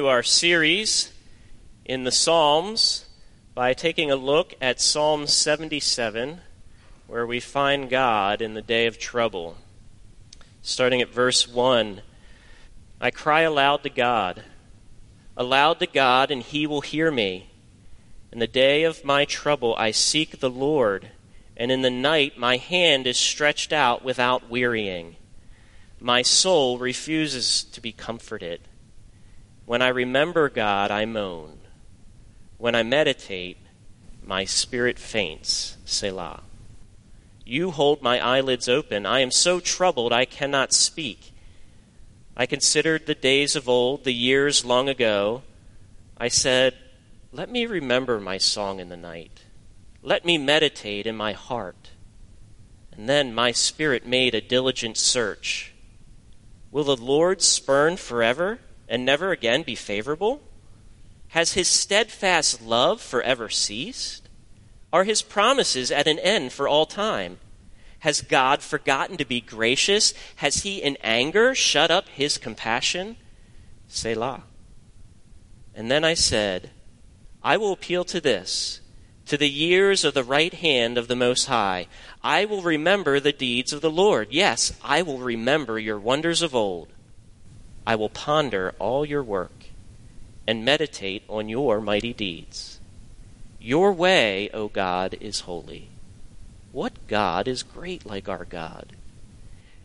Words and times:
Continue 0.00 0.16
our 0.16 0.22
series 0.22 1.12
in 1.84 2.04
the 2.04 2.10
Psalms 2.10 3.04
by 3.54 3.74
taking 3.74 4.10
a 4.10 4.16
look 4.16 4.54
at 4.58 4.80
Psalm 4.80 5.26
77, 5.26 6.40
where 7.06 7.26
we 7.26 7.38
find 7.38 7.90
God 7.90 8.40
in 8.40 8.54
the 8.54 8.62
day 8.62 8.86
of 8.86 8.98
trouble. 8.98 9.58
Starting 10.62 11.02
at 11.02 11.12
verse 11.12 11.46
1 11.46 12.00
I 12.98 13.10
cry 13.10 13.42
aloud 13.42 13.82
to 13.82 13.90
God, 13.90 14.42
aloud 15.36 15.80
to 15.80 15.86
God, 15.86 16.30
and 16.30 16.42
he 16.42 16.66
will 16.66 16.80
hear 16.80 17.10
me. 17.10 17.50
In 18.32 18.38
the 18.38 18.46
day 18.46 18.84
of 18.84 19.04
my 19.04 19.26
trouble 19.26 19.74
I 19.76 19.90
seek 19.90 20.40
the 20.40 20.48
Lord, 20.48 21.10
and 21.58 21.70
in 21.70 21.82
the 21.82 21.90
night 21.90 22.38
my 22.38 22.56
hand 22.56 23.06
is 23.06 23.18
stretched 23.18 23.70
out 23.70 24.02
without 24.02 24.48
wearying. 24.48 25.16
My 26.00 26.22
soul 26.22 26.78
refuses 26.78 27.64
to 27.64 27.82
be 27.82 27.92
comforted. 27.92 28.62
When 29.70 29.82
I 29.82 29.88
remember 29.90 30.48
God, 30.48 30.90
I 30.90 31.04
moan. 31.04 31.60
When 32.58 32.74
I 32.74 32.82
meditate, 32.82 33.56
my 34.20 34.44
spirit 34.44 34.98
faints. 34.98 35.76
Selah. 35.84 36.42
You 37.46 37.70
hold 37.70 38.02
my 38.02 38.18
eyelids 38.18 38.68
open. 38.68 39.06
I 39.06 39.20
am 39.20 39.30
so 39.30 39.60
troubled 39.60 40.12
I 40.12 40.24
cannot 40.24 40.72
speak. 40.72 41.32
I 42.36 42.46
considered 42.46 43.06
the 43.06 43.14
days 43.14 43.54
of 43.54 43.68
old, 43.68 44.02
the 44.02 44.12
years 44.12 44.64
long 44.64 44.88
ago. 44.88 45.42
I 46.18 46.26
said, 46.26 46.74
Let 47.30 47.48
me 47.48 47.64
remember 47.64 48.18
my 48.18 48.38
song 48.38 48.80
in 48.80 48.88
the 48.88 48.96
night. 48.96 49.44
Let 50.02 50.24
me 50.24 50.36
meditate 50.36 51.06
in 51.06 51.16
my 51.16 51.32
heart. 51.32 51.90
And 52.90 53.08
then 53.08 53.32
my 53.32 53.52
spirit 53.52 54.04
made 54.04 54.34
a 54.34 54.40
diligent 54.40 54.96
search. 54.96 55.74
Will 56.72 56.82
the 56.82 56.96
Lord 56.96 57.40
spurn 57.40 57.98
forever? 57.98 58.58
And 58.90 59.04
never 59.04 59.30
again 59.30 59.62
be 59.62 59.74
favorable? 59.74 60.42
Has 61.28 61.52
his 61.52 61.68
steadfast 61.68 62.60
love 62.60 63.00
forever 63.00 63.48
ceased? 63.48 64.28
Are 64.92 65.04
his 65.04 65.22
promises 65.22 65.92
at 65.92 66.08
an 66.08 66.18
end 66.18 66.52
for 66.52 66.66
all 66.66 66.84
time? 66.84 67.38
Has 68.00 68.20
God 68.20 68.62
forgotten 68.62 69.16
to 69.18 69.24
be 69.24 69.40
gracious? 69.40 70.12
Has 70.36 70.62
he 70.62 70.82
in 70.82 70.96
anger 71.02 71.54
shut 71.54 71.90
up 71.90 72.08
his 72.08 72.36
compassion? 72.36 73.16
Selah. 73.88 74.42
And 75.74 75.90
then 75.90 76.02
I 76.02 76.14
said, 76.14 76.70
I 77.42 77.56
will 77.56 77.72
appeal 77.72 78.04
to 78.06 78.20
this, 78.20 78.80
to 79.26 79.36
the 79.36 79.48
years 79.48 80.04
of 80.04 80.14
the 80.14 80.24
right 80.24 80.52
hand 80.52 80.98
of 80.98 81.06
the 81.06 81.16
Most 81.16 81.46
High. 81.46 81.86
I 82.24 82.44
will 82.44 82.62
remember 82.62 83.20
the 83.20 83.32
deeds 83.32 83.72
of 83.72 83.82
the 83.82 83.90
Lord. 83.90 84.28
Yes, 84.30 84.72
I 84.82 85.02
will 85.02 85.18
remember 85.18 85.78
your 85.78 85.98
wonders 85.98 86.42
of 86.42 86.54
old. 86.54 86.88
I 87.90 87.96
will 87.96 88.08
ponder 88.08 88.72
all 88.78 89.04
your 89.04 89.24
work 89.24 89.64
and 90.46 90.64
meditate 90.64 91.24
on 91.28 91.48
your 91.48 91.80
mighty 91.80 92.12
deeds. 92.12 92.78
Your 93.60 93.92
way, 93.92 94.48
O 94.54 94.68
God, 94.68 95.16
is 95.20 95.40
holy. 95.40 95.88
What 96.70 97.08
God 97.08 97.48
is 97.48 97.64
great 97.64 98.06
like 98.06 98.28
our 98.28 98.44
God? 98.44 98.92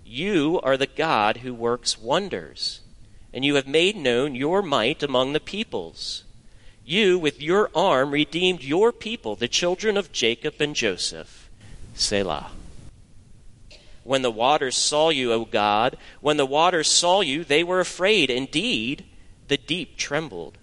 You 0.06 0.60
are 0.62 0.78
the 0.78 0.86
God 0.86 1.38
who 1.38 1.56
works 1.56 2.00
wonders, 2.00 2.82
and 3.34 3.44
you 3.44 3.56
have 3.56 3.66
made 3.66 3.98
known 3.98 4.36
your 4.36 4.62
might 4.62 5.02
among 5.02 5.34
the 5.34 5.40
peoples. 5.40 6.26
You, 6.86 7.18
with 7.18 7.42
your 7.42 7.72
arm, 7.74 8.12
redeemed 8.12 8.62
your 8.62 8.92
people, 8.92 9.36
the 9.36 9.48
children 9.48 9.98
of 9.98 10.12
Jacob 10.12 10.62
and 10.62 10.76
Joseph. 10.76 11.50
Selah. 11.96 12.52
When 14.06 14.22
the 14.22 14.30
waters 14.30 14.78
saw 14.78 15.10
you, 15.10 15.34
O 15.34 15.46
God, 15.46 15.98
when 16.22 16.38
the 16.38 16.46
waters 16.46 16.88
saw 16.88 17.22
you, 17.22 17.44
they 17.44 17.64
were 17.64 17.80
afraid. 17.80 18.30
Indeed, 18.30 19.04
the 19.48 19.58
deep 19.58 19.98
trembled. 19.98 20.60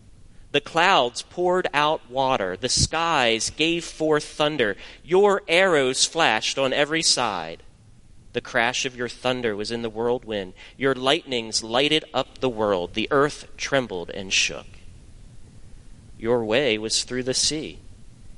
The 0.52 0.60
clouds 0.60 1.22
poured 1.22 1.66
out 1.74 2.08
water. 2.08 2.56
The 2.56 2.68
skies 2.68 3.50
gave 3.50 3.84
forth 3.84 4.22
thunder. 4.22 4.76
Your 5.02 5.42
arrows 5.48 6.04
flashed 6.04 6.56
on 6.56 6.72
every 6.72 7.02
side. 7.02 7.64
The 8.32 8.40
crash 8.40 8.86
of 8.86 8.94
your 8.94 9.08
thunder 9.08 9.56
was 9.56 9.72
in 9.72 9.82
the 9.82 9.90
whirlwind. 9.90 10.52
Your 10.76 10.94
lightnings 10.94 11.64
lighted 11.64 12.04
up 12.14 12.38
the 12.38 12.48
world. 12.48 12.94
The 12.94 13.08
earth 13.10 13.48
trembled 13.56 14.10
and 14.10 14.32
shook. 14.32 14.66
Your 16.16 16.44
way 16.44 16.78
was 16.78 17.02
through 17.02 17.24
the 17.24 17.34
sea, 17.34 17.80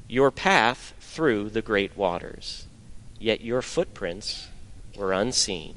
your 0.09 0.31
path 0.31 0.95
through 0.99 1.51
the 1.51 1.61
great 1.61 1.95
waters. 1.95 2.67
Yet 3.19 3.43
your 3.43 3.61
footprints 3.61 4.49
were 4.97 5.13
unseen. 5.13 5.77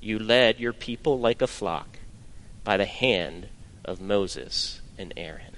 You 0.00 0.18
led 0.18 0.58
your 0.58 0.72
people 0.72 1.20
like 1.20 1.42
a 1.42 1.46
flock 1.46 1.98
by 2.64 2.76
the 2.76 2.86
hand 2.86 3.48
of 3.84 4.00
Moses 4.00 4.80
and 4.98 5.12
Aaron. 5.16 5.56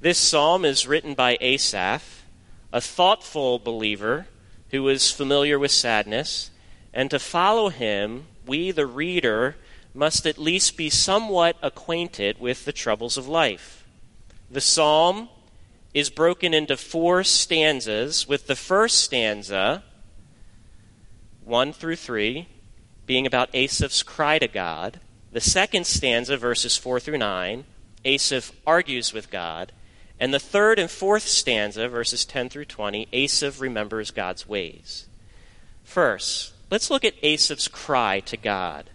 This 0.00 0.18
psalm 0.18 0.64
is 0.64 0.86
written 0.86 1.14
by 1.14 1.38
Asaph, 1.40 2.22
a 2.72 2.80
thoughtful 2.80 3.58
believer 3.58 4.26
who 4.70 4.82
was 4.82 5.10
familiar 5.10 5.58
with 5.58 5.70
sadness, 5.70 6.50
and 6.92 7.10
to 7.10 7.18
follow 7.18 7.68
him, 7.68 8.26
we, 8.46 8.70
the 8.70 8.86
reader, 8.86 9.56
must 9.94 10.26
at 10.26 10.38
least 10.38 10.76
be 10.76 10.88
somewhat 10.88 11.56
acquainted 11.62 12.38
with 12.38 12.64
the 12.64 12.72
troubles 12.72 13.16
of 13.16 13.26
life. 13.26 13.84
The 14.50 14.60
psalm 14.60 15.28
is 15.94 16.10
broken 16.10 16.54
into 16.54 16.76
four 16.76 17.24
stanzas, 17.24 18.28
with 18.28 18.46
the 18.46 18.56
first 18.56 19.00
stanza 19.00 19.82
1 21.48 21.72
through 21.72 21.96
3 21.96 22.46
being 23.06 23.26
about 23.26 23.48
Asaph's 23.54 24.02
cry 24.02 24.38
to 24.38 24.46
God. 24.46 25.00
The 25.32 25.40
second 25.40 25.86
stanza, 25.86 26.36
verses 26.36 26.76
4 26.76 27.00
through 27.00 27.16
9, 27.16 27.64
Asaph 28.04 28.52
argues 28.66 29.14
with 29.14 29.30
God. 29.30 29.72
And 30.20 30.34
the 30.34 30.38
third 30.38 30.78
and 30.78 30.90
fourth 30.90 31.22
stanza, 31.26 31.88
verses 31.88 32.26
10 32.26 32.50
through 32.50 32.66
20, 32.66 33.08
Asaph 33.14 33.60
remembers 33.62 34.10
God's 34.10 34.46
ways. 34.46 35.06
First, 35.84 36.52
let's 36.70 36.90
look 36.90 37.02
at 37.02 37.14
Asaph's 37.22 37.66
cry 37.66 38.20
to 38.20 38.36
God. 38.36 38.90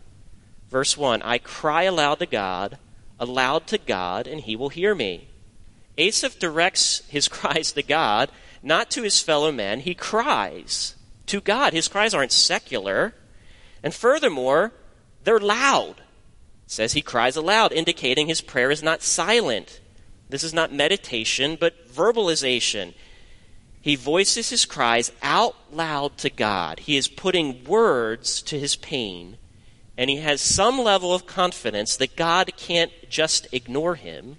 Verse 0.69 0.95
1 0.95 1.23
I 1.23 1.39
cry 1.39 1.83
aloud 1.83 2.19
to 2.19 2.27
God, 2.27 2.77
aloud 3.19 3.65
to 3.67 3.79
God, 3.79 4.27
and 4.27 4.41
he 4.41 4.55
will 4.55 4.69
hear 4.69 4.93
me. 4.93 5.27
Asaph 5.97 6.37
directs 6.37 7.01
his 7.07 7.27
cries 7.29 7.71
to 7.71 7.81
God, 7.81 8.29
not 8.61 8.91
to 8.91 9.01
his 9.01 9.21
fellow 9.21 9.51
men. 9.51 9.79
He 9.79 9.95
cries 9.95 10.93
to 11.27 11.41
God. 11.41 11.73
His 11.73 11.87
cries 11.87 12.13
aren't 12.13 12.31
secular. 12.31 13.13
And 13.83 13.93
furthermore, 13.93 14.71
they're 15.23 15.39
loud. 15.39 15.95
It 16.65 16.71
says 16.71 16.93
he 16.93 17.01
cries 17.01 17.35
aloud, 17.35 17.73
indicating 17.73 18.27
his 18.27 18.41
prayer 18.41 18.71
is 18.71 18.81
not 18.81 19.01
silent. 19.01 19.81
This 20.29 20.43
is 20.43 20.53
not 20.53 20.73
meditation, 20.73 21.57
but 21.59 21.89
verbalization. 21.89 22.93
He 23.81 23.97
voices 23.97 24.49
his 24.49 24.63
cries 24.63 25.11
out 25.21 25.55
loud 25.71 26.17
to 26.19 26.29
God. 26.29 26.79
He 26.79 26.95
is 26.95 27.09
putting 27.09 27.65
words 27.65 28.41
to 28.43 28.57
his 28.57 28.77
pain, 28.77 29.37
and 29.97 30.09
he 30.09 30.17
has 30.17 30.39
some 30.39 30.79
level 30.79 31.13
of 31.13 31.27
confidence 31.27 31.97
that 31.97 32.15
God 32.15 32.53
can't 32.55 32.91
just 33.09 33.47
ignore 33.51 33.95
him, 33.95 34.37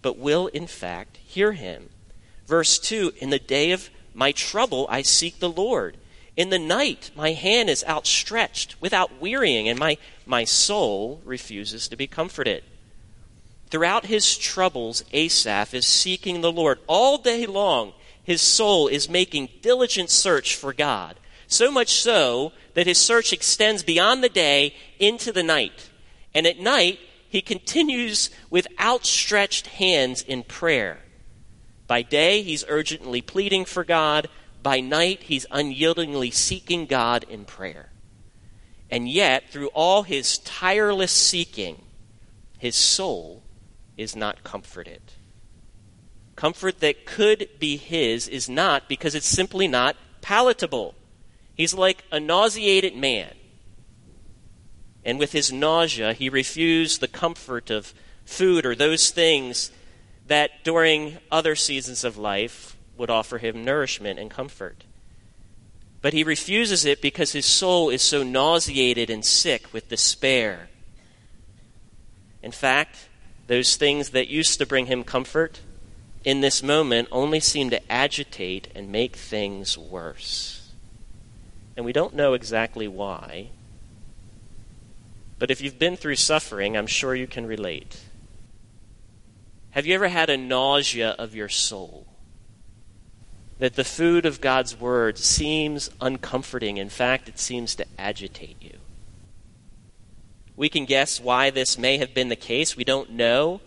but 0.00 0.16
will, 0.16 0.46
in 0.46 0.68
fact, 0.68 1.16
hear 1.16 1.52
him. 1.52 1.90
Verse 2.46 2.78
2 2.78 3.14
In 3.16 3.30
the 3.30 3.40
day 3.40 3.72
of 3.72 3.90
my 4.14 4.30
trouble, 4.30 4.86
I 4.88 5.02
seek 5.02 5.40
the 5.40 5.50
Lord. 5.50 5.96
In 6.38 6.50
the 6.50 6.58
night, 6.60 7.10
my 7.16 7.32
hand 7.32 7.68
is 7.68 7.84
outstretched 7.88 8.80
without 8.80 9.20
wearying, 9.20 9.68
and 9.68 9.76
my, 9.76 9.98
my 10.24 10.44
soul 10.44 11.20
refuses 11.24 11.88
to 11.88 11.96
be 11.96 12.06
comforted. 12.06 12.62
Throughout 13.70 14.06
his 14.06 14.38
troubles, 14.38 15.02
Asaph 15.12 15.74
is 15.74 15.84
seeking 15.84 16.40
the 16.40 16.52
Lord. 16.52 16.78
All 16.86 17.18
day 17.18 17.44
long, 17.44 17.92
his 18.22 18.40
soul 18.40 18.86
is 18.86 19.08
making 19.08 19.48
diligent 19.62 20.10
search 20.10 20.54
for 20.54 20.72
God. 20.72 21.16
So 21.48 21.72
much 21.72 21.90
so 21.90 22.52
that 22.74 22.86
his 22.86 22.98
search 22.98 23.32
extends 23.32 23.82
beyond 23.82 24.22
the 24.22 24.28
day 24.28 24.76
into 25.00 25.32
the 25.32 25.42
night. 25.42 25.90
And 26.36 26.46
at 26.46 26.60
night, 26.60 27.00
he 27.28 27.42
continues 27.42 28.30
with 28.48 28.68
outstretched 28.78 29.66
hands 29.66 30.22
in 30.22 30.44
prayer. 30.44 31.00
By 31.88 32.02
day, 32.02 32.42
he's 32.42 32.64
urgently 32.68 33.22
pleading 33.22 33.64
for 33.64 33.82
God. 33.82 34.28
By 34.68 34.80
night, 34.80 35.22
he's 35.22 35.46
unyieldingly 35.50 36.30
seeking 36.30 36.84
God 36.84 37.24
in 37.24 37.46
prayer. 37.46 37.88
And 38.90 39.08
yet, 39.08 39.48
through 39.48 39.68
all 39.68 40.02
his 40.02 40.36
tireless 40.36 41.10
seeking, 41.10 41.86
his 42.58 42.76
soul 42.76 43.44
is 43.96 44.14
not 44.14 44.44
comforted. 44.44 45.00
Comfort 46.36 46.80
that 46.80 47.06
could 47.06 47.48
be 47.58 47.78
his 47.78 48.28
is 48.28 48.46
not 48.46 48.90
because 48.90 49.14
it's 49.14 49.26
simply 49.26 49.66
not 49.66 49.96
palatable. 50.20 50.94
He's 51.54 51.72
like 51.72 52.04
a 52.12 52.20
nauseated 52.20 52.94
man. 52.94 53.32
And 55.02 55.18
with 55.18 55.32
his 55.32 55.50
nausea, 55.50 56.12
he 56.12 56.28
refused 56.28 57.00
the 57.00 57.08
comfort 57.08 57.70
of 57.70 57.94
food 58.26 58.66
or 58.66 58.74
those 58.74 59.08
things 59.10 59.70
that 60.26 60.62
during 60.62 61.16
other 61.30 61.56
seasons 61.56 62.04
of 62.04 62.18
life 62.18 62.74
would 62.98 63.10
offer 63.10 63.38
him 63.38 63.64
nourishment 63.64 64.18
and 64.18 64.30
comfort. 64.30 64.84
But 66.00 66.12
he 66.12 66.22
refuses 66.22 66.84
it 66.84 67.00
because 67.02 67.32
his 67.32 67.46
soul 67.46 67.90
is 67.90 68.02
so 68.02 68.22
nauseated 68.22 69.10
and 69.10 69.24
sick 69.24 69.72
with 69.72 69.88
despair. 69.88 70.68
In 72.42 72.52
fact, 72.52 73.08
those 73.46 73.76
things 73.76 74.10
that 74.10 74.28
used 74.28 74.58
to 74.58 74.66
bring 74.66 74.86
him 74.86 75.02
comfort 75.02 75.60
in 76.24 76.40
this 76.40 76.62
moment 76.62 77.08
only 77.10 77.40
seem 77.40 77.70
to 77.70 77.92
agitate 77.92 78.68
and 78.74 78.92
make 78.92 79.16
things 79.16 79.78
worse. 79.78 80.72
And 81.76 81.84
we 81.84 81.92
don't 81.92 82.14
know 82.14 82.34
exactly 82.34 82.88
why. 82.88 83.50
But 85.38 85.50
if 85.50 85.60
you've 85.60 85.78
been 85.78 85.96
through 85.96 86.16
suffering, 86.16 86.76
I'm 86.76 86.88
sure 86.88 87.14
you 87.14 87.28
can 87.28 87.46
relate. 87.46 88.00
Have 89.70 89.86
you 89.86 89.94
ever 89.94 90.08
had 90.08 90.28
a 90.28 90.36
nausea 90.36 91.10
of 91.10 91.36
your 91.36 91.48
soul? 91.48 92.07
That 93.58 93.74
the 93.74 93.84
food 93.84 94.24
of 94.24 94.40
God's 94.40 94.78
Word 94.78 95.18
seems 95.18 95.90
uncomforting. 96.00 96.76
In 96.76 96.88
fact, 96.88 97.28
it 97.28 97.38
seems 97.38 97.74
to 97.76 97.86
agitate 97.98 98.56
you. 98.60 98.78
We 100.56 100.68
can 100.68 100.84
guess 100.84 101.20
why 101.20 101.50
this 101.50 101.78
may 101.78 101.98
have 101.98 102.14
been 102.14 102.28
the 102.28 102.36
case. 102.36 102.76
We 102.76 102.84
don't 102.84 103.10
know. 103.10 103.60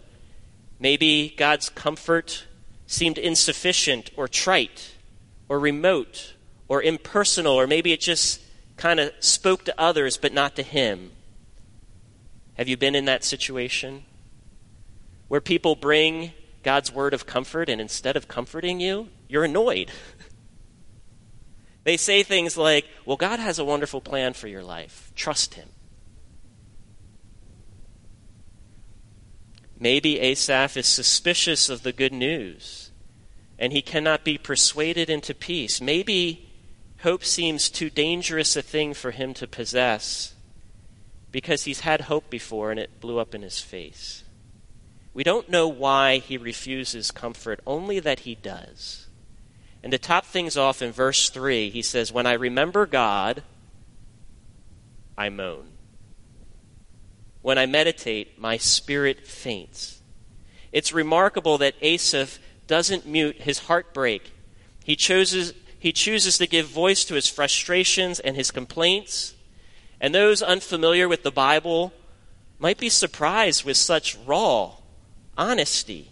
Maybe 0.80 1.34
God's 1.38 1.70
comfort 1.70 2.46
seemed 2.86 3.18
insufficient 3.18 4.12
or 4.18 4.28
trite 4.28 4.94
or 5.48 5.60
remote 5.60 6.34
or 6.68 6.82
impersonal, 6.82 7.54
or 7.54 7.68
maybe 7.68 7.92
it 7.92 8.02
just 8.02 8.42
kind 8.78 9.00
of 9.00 9.12
spoke 9.20 9.66
to 9.66 9.80
others 9.80 10.18
but 10.18 10.34
not 10.34 10.56
to 10.56 10.64
Him. 10.64 11.12
Have 12.56 12.68
you 12.68 12.78
been 12.78 12.96
in 12.96 13.06
that 13.06 13.24
situation? 13.24 14.04
Where 15.28 15.42
people 15.42 15.76
bring 15.76 16.32
God's 16.64 16.92
word 16.92 17.14
of 17.14 17.26
comfort, 17.26 17.70
and 17.70 17.82
instead 17.82 18.16
of 18.16 18.28
comforting 18.28 18.80
you, 18.80 19.10
you're 19.32 19.46
annoyed. 19.46 19.90
they 21.86 21.96
say 21.96 22.22
things 22.22 22.58
like, 22.58 22.86
Well, 23.06 23.16
God 23.16 23.40
has 23.40 23.60
a 23.60 23.66
wonderful 23.66 24.02
plan 24.02 24.34
for 24.34 24.50
your 24.50 24.62
life. 24.62 25.14
Trust 25.16 25.54
Him. 25.54 25.70
Maybe 29.80 30.20
Asaph 30.20 30.76
is 30.76 30.86
suspicious 30.86 31.70
of 31.70 31.82
the 31.82 31.94
good 31.94 32.14
news 32.14 32.92
and 33.58 33.72
he 33.72 33.82
cannot 33.82 34.26
be 34.26 34.38
persuaded 34.38 35.10
into 35.10 35.34
peace. 35.34 35.80
Maybe 35.80 36.50
hope 37.00 37.24
seems 37.24 37.70
too 37.70 37.90
dangerous 37.90 38.56
a 38.56 38.62
thing 38.62 38.94
for 38.94 39.12
him 39.12 39.34
to 39.36 39.48
possess 39.48 40.34
because 41.32 41.64
he's 41.64 41.80
had 41.80 42.02
hope 42.02 42.30
before 42.30 42.72
and 42.72 42.80
it 42.80 43.00
blew 43.00 43.18
up 43.18 43.34
in 43.34 43.44
his 43.44 43.60
face. 43.60 44.24
We 45.14 45.24
don't 45.24 45.50
know 45.50 45.68
why 45.68 46.18
he 46.18 46.38
refuses 46.38 47.12
comfort, 47.12 47.60
only 47.66 48.00
that 48.00 48.22
he 48.22 48.36
does. 48.36 49.08
And 49.84 49.92
to 49.92 49.98
top 49.98 50.26
things 50.26 50.58
off 50.58 50.82
in 50.82 50.92
verse 50.92 51.30
3, 51.30 51.70
he 51.70 51.82
says, 51.82 52.12
When 52.12 52.28
I 52.28 52.34
remember 52.34 52.86
God, 52.86 53.44
I 55.18 55.30
moan. 55.30 55.70
When 57.42 57.58
I 57.58 57.66
meditate, 57.66 58.40
my 58.40 58.58
spirit 58.58 59.26
faints. 59.26 60.02
It's 60.72 60.94
remarkable 60.94 61.58
that 61.58 61.76
Asaph 61.82 62.40
doesn't 62.68 63.06
mute 63.06 63.42
his 63.42 63.60
heartbreak. 63.60 64.32
He 64.84 64.96
chooses, 64.96 65.54
he 65.78 65.92
chooses 65.92 66.38
to 66.38 66.48
give 66.48 66.68
voice 66.68 67.04
to 67.06 67.16
his 67.16 67.28
frustrations 67.28 68.20
and 68.20 68.36
his 68.36 68.52
complaints. 68.52 69.34
And 70.00 70.14
those 70.14 70.42
unfamiliar 70.42 71.10
with 71.10 71.24
the 71.24 71.32
Bible 71.32 71.92
might 72.60 72.78
be 72.78 72.90
surprised 72.90 73.66
with 73.66 73.78
such 73.78 74.18
raw 74.26 74.76
honesty 75.38 76.11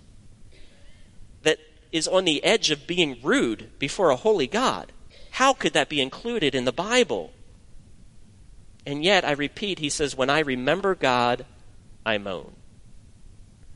is 1.91 2.07
on 2.07 2.25
the 2.25 2.43
edge 2.43 2.71
of 2.71 2.87
being 2.87 3.17
rude 3.23 3.71
before 3.79 4.09
a 4.09 4.15
holy 4.15 4.47
God. 4.47 4.91
How 5.31 5.53
could 5.53 5.73
that 5.73 5.89
be 5.89 6.01
included 6.01 6.55
in 6.55 6.65
the 6.65 6.71
Bible? 6.71 7.31
And 8.85 9.03
yet, 9.03 9.25
I 9.25 9.31
repeat, 9.31 9.79
he 9.79 9.89
says, 9.89 10.15
When 10.15 10.29
I 10.29 10.39
remember 10.39 10.95
God, 10.95 11.45
I 12.05 12.17
moan. 12.17 12.53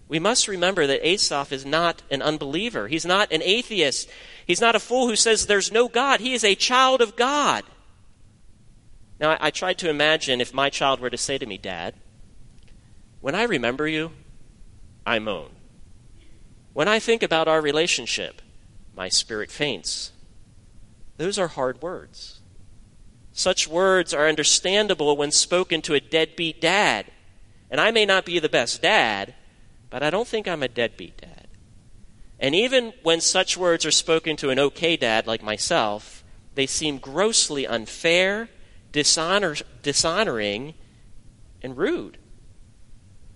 We 0.07 0.19
must 0.19 0.47
remember 0.47 0.85
that 0.85 1.07
Asaph 1.07 1.51
is 1.51 1.65
not 1.65 2.03
an 2.11 2.21
unbeliever. 2.21 2.87
He's 2.87 3.05
not 3.05 3.31
an 3.31 3.41
atheist. 3.41 4.09
He's 4.45 4.61
not 4.61 4.75
a 4.75 4.79
fool 4.79 5.07
who 5.07 5.15
says 5.15 5.45
there's 5.45 5.71
no 5.71 5.87
God. 5.87 6.19
He 6.19 6.33
is 6.33 6.43
a 6.43 6.55
child 6.55 7.01
of 7.01 7.15
God. 7.15 7.63
Now, 9.19 9.31
I, 9.31 9.47
I 9.47 9.51
tried 9.51 9.77
to 9.79 9.89
imagine 9.89 10.41
if 10.41 10.53
my 10.53 10.69
child 10.69 10.99
were 10.99 11.09
to 11.09 11.17
say 11.17 11.37
to 11.37 11.45
me, 11.45 11.57
Dad, 11.57 11.95
when 13.21 13.35
I 13.35 13.43
remember 13.43 13.87
you, 13.87 14.11
I 15.05 15.19
moan. 15.19 15.49
When 16.73 16.87
I 16.87 16.99
think 16.99 17.21
about 17.21 17.47
our 17.47 17.61
relationship, 17.61 18.41
my 18.95 19.09
spirit 19.09 19.51
faints. 19.51 20.11
Those 21.17 21.37
are 21.37 21.47
hard 21.47 21.81
words. 21.81 22.41
Such 23.31 23.67
words 23.67 24.13
are 24.13 24.27
understandable 24.27 25.15
when 25.15 25.31
spoken 25.31 25.81
to 25.83 25.93
a 25.93 25.99
deadbeat 25.99 26.61
dad. 26.61 27.05
And 27.69 27.79
I 27.79 27.91
may 27.91 28.05
not 28.05 28.25
be 28.25 28.39
the 28.39 28.49
best 28.49 28.81
dad, 28.81 29.33
but 29.89 30.03
I 30.03 30.09
don't 30.09 30.27
think 30.27 30.47
I'm 30.47 30.63
a 30.63 30.67
deadbeat 30.67 31.17
dad. 31.17 31.47
And 32.39 32.53
even 32.53 32.93
when 33.03 33.21
such 33.21 33.57
words 33.57 33.85
are 33.85 33.91
spoken 33.91 34.35
to 34.37 34.49
an 34.49 34.59
okay 34.59 34.97
dad 34.97 35.27
like 35.27 35.41
myself, 35.41 36.23
they 36.55 36.67
seem 36.67 36.97
grossly 36.97 37.65
unfair, 37.65 38.49
dishonor, 38.91 39.55
dishonoring, 39.81 40.73
and 41.63 41.77
rude. 41.77 42.17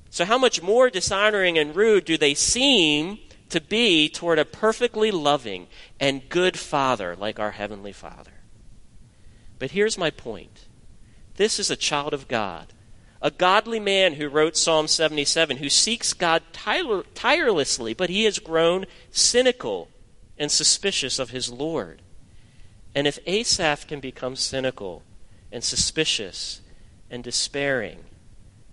So, 0.09 0.25
how 0.25 0.37
much 0.37 0.61
more 0.61 0.89
dishonoring 0.89 1.57
and 1.57 1.75
rude 1.75 2.05
do 2.05 2.17
they 2.17 2.33
seem 2.33 3.19
to 3.49 3.61
be 3.61 4.09
toward 4.09 4.39
a 4.39 4.45
perfectly 4.45 5.11
loving 5.11 5.67
and 5.99 6.29
good 6.29 6.57
Father 6.57 7.15
like 7.15 7.39
our 7.39 7.51
Heavenly 7.51 7.93
Father? 7.93 8.31
But 9.59 9.71
here's 9.71 9.97
my 9.97 10.09
point 10.09 10.65
this 11.35 11.59
is 11.59 11.69
a 11.69 11.75
child 11.75 12.13
of 12.13 12.27
God, 12.27 12.73
a 13.21 13.31
godly 13.31 13.79
man 13.79 14.13
who 14.13 14.27
wrote 14.27 14.57
Psalm 14.57 14.87
77, 14.87 15.57
who 15.57 15.69
seeks 15.69 16.13
God 16.13 16.43
tire- 16.51 17.03
tirelessly, 17.13 17.93
but 17.93 18.09
he 18.09 18.23
has 18.25 18.39
grown 18.39 18.85
cynical 19.11 19.89
and 20.37 20.51
suspicious 20.51 21.19
of 21.19 21.29
his 21.29 21.51
Lord. 21.51 22.01
And 22.95 23.05
if 23.05 23.19
Asaph 23.27 23.87
can 23.87 23.99
become 23.99 24.35
cynical 24.35 25.03
and 25.51 25.63
suspicious 25.63 26.61
and 27.09 27.23
despairing, 27.23 28.05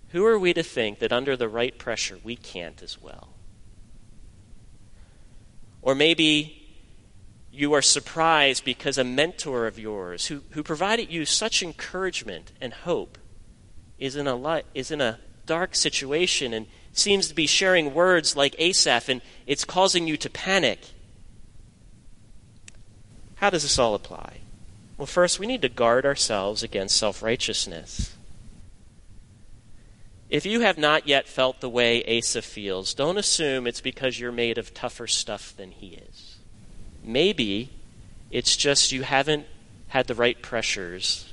who 0.09 0.25
are 0.25 0.39
we 0.39 0.53
to 0.53 0.63
think 0.63 0.99
that 0.99 1.13
under 1.13 1.37
the 1.37 1.49
right 1.49 1.77
pressure 1.77 2.17
we 2.23 2.35
can't 2.35 2.81
as 2.81 2.99
well? 2.99 3.34
Or 5.85 5.93
maybe 5.93 6.67
you 7.51 7.71
are 7.73 7.81
surprised 7.81 8.65
because 8.65 8.97
a 8.97 9.03
mentor 9.03 9.67
of 9.67 9.79
yours 9.79 10.25
who, 10.25 10.41
who 10.49 10.63
provided 10.63 11.11
you 11.11 11.25
such 11.25 11.61
encouragement 11.61 12.51
and 12.59 12.73
hope 12.73 13.19
is 13.99 14.15
in, 14.15 14.27
a 14.27 14.35
li- 14.35 14.63
is 14.73 14.89
in 14.89 14.99
a 14.99 15.19
dark 15.45 15.75
situation 15.75 16.53
and 16.53 16.65
seems 16.91 17.27
to 17.27 17.35
be 17.35 17.45
sharing 17.45 17.93
words 17.93 18.35
like 18.35 18.55
Asaph, 18.57 19.09
and 19.09 19.21
it's 19.45 19.63
causing 19.63 20.07
you 20.07 20.17
to 20.17 20.29
panic. 20.29 20.79
How 23.35 23.51
does 23.51 23.61
this 23.61 23.77
all 23.77 23.93
apply? 23.93 24.39
Well, 24.97 25.05
first, 25.05 25.39
we 25.39 25.45
need 25.45 25.61
to 25.61 25.69
guard 25.69 26.05
ourselves 26.05 26.63
against 26.63 26.97
self 26.97 27.21
righteousness. 27.21 28.15
If 30.29 30.45
you 30.45 30.61
have 30.61 30.77
not 30.77 31.07
yet 31.07 31.27
felt 31.27 31.61
the 31.61 31.69
way 31.69 32.03
Asa 32.17 32.41
feels, 32.41 32.93
don't 32.93 33.17
assume 33.17 33.67
it's 33.67 33.81
because 33.81 34.19
you're 34.19 34.31
made 34.31 34.57
of 34.57 34.73
tougher 34.73 35.07
stuff 35.07 35.55
than 35.55 35.71
he 35.71 35.99
is. 36.09 36.37
Maybe 37.03 37.69
it's 38.31 38.57
just 38.57 38.91
you 38.91 39.03
haven't 39.03 39.45
had 39.89 40.07
the 40.07 40.15
right 40.15 40.41
pressures 40.41 41.31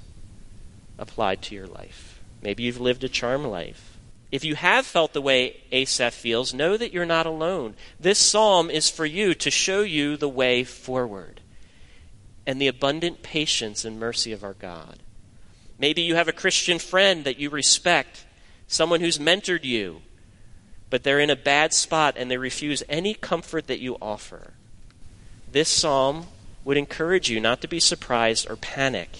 applied 0.98 1.42
to 1.42 1.54
your 1.54 1.66
life. 1.66 2.20
Maybe 2.42 2.64
you've 2.64 2.80
lived 2.80 3.02
a 3.02 3.08
charm 3.08 3.44
life. 3.44 3.96
If 4.30 4.44
you 4.44 4.54
have 4.54 4.86
felt 4.86 5.12
the 5.12 5.22
way 5.22 5.56
Asaph 5.72 6.14
feels, 6.14 6.54
know 6.54 6.76
that 6.76 6.92
you're 6.92 7.04
not 7.06 7.26
alone. 7.26 7.74
This 8.00 8.18
psalm 8.18 8.70
is 8.70 8.88
for 8.88 9.04
you 9.04 9.34
to 9.34 9.50
show 9.50 9.82
you 9.82 10.16
the 10.16 10.28
way 10.28 10.64
forward 10.64 11.40
and 12.46 12.60
the 12.60 12.68
abundant 12.68 13.22
patience 13.22 13.84
and 13.84 14.00
mercy 14.00 14.32
of 14.32 14.42
our 14.42 14.54
God. 14.54 14.98
Maybe 15.78 16.02
you 16.02 16.14
have 16.14 16.28
a 16.28 16.32
Christian 16.32 16.78
friend 16.78 17.24
that 17.24 17.38
you 17.38 17.50
respect, 17.50 18.24
someone 18.72 19.00
who's 19.00 19.18
mentored 19.18 19.64
you, 19.64 20.00
but 20.88 21.02
they're 21.02 21.20
in 21.20 21.30
a 21.30 21.36
bad 21.36 21.74
spot 21.74 22.14
and 22.16 22.30
they 22.30 22.38
refuse 22.38 22.82
any 22.88 23.12
comfort 23.12 23.66
that 23.66 23.80
you 23.80 23.96
offer. 24.00 24.54
this 25.50 25.68
psalm 25.68 26.26
would 26.64 26.78
encourage 26.78 27.28
you 27.28 27.38
not 27.38 27.60
to 27.60 27.68
be 27.68 27.78
surprised 27.78 28.48
or 28.48 28.56
panic 28.56 29.10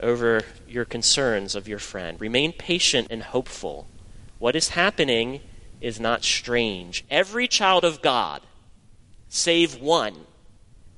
over 0.00 0.40
your 0.66 0.84
concerns 0.84 1.54
of 1.54 1.68
your 1.68 1.78
friend. 1.78 2.20
Remain 2.20 2.52
patient 2.52 3.06
and 3.10 3.22
hopeful. 3.22 3.86
What 4.40 4.56
is 4.56 4.70
happening 4.70 5.40
is 5.80 6.00
not 6.00 6.24
strange. 6.24 7.04
Every 7.08 7.46
child 7.46 7.84
of 7.84 8.02
God, 8.02 8.42
save 9.28 9.80
one, 9.80 10.26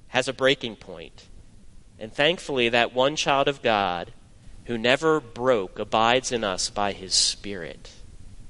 has 0.08 0.28
a 0.28 0.32
breaking 0.32 0.76
point. 0.76 1.26
And 1.98 2.12
thankfully, 2.12 2.70
that 2.70 2.94
one 2.94 3.16
child 3.16 3.48
of 3.48 3.60
God 3.60 4.12
who 4.68 4.76
never 4.76 5.18
broke 5.18 5.78
abides 5.78 6.30
in 6.30 6.44
us 6.44 6.68
by 6.68 6.92
his 6.92 7.14
Spirit, 7.14 7.90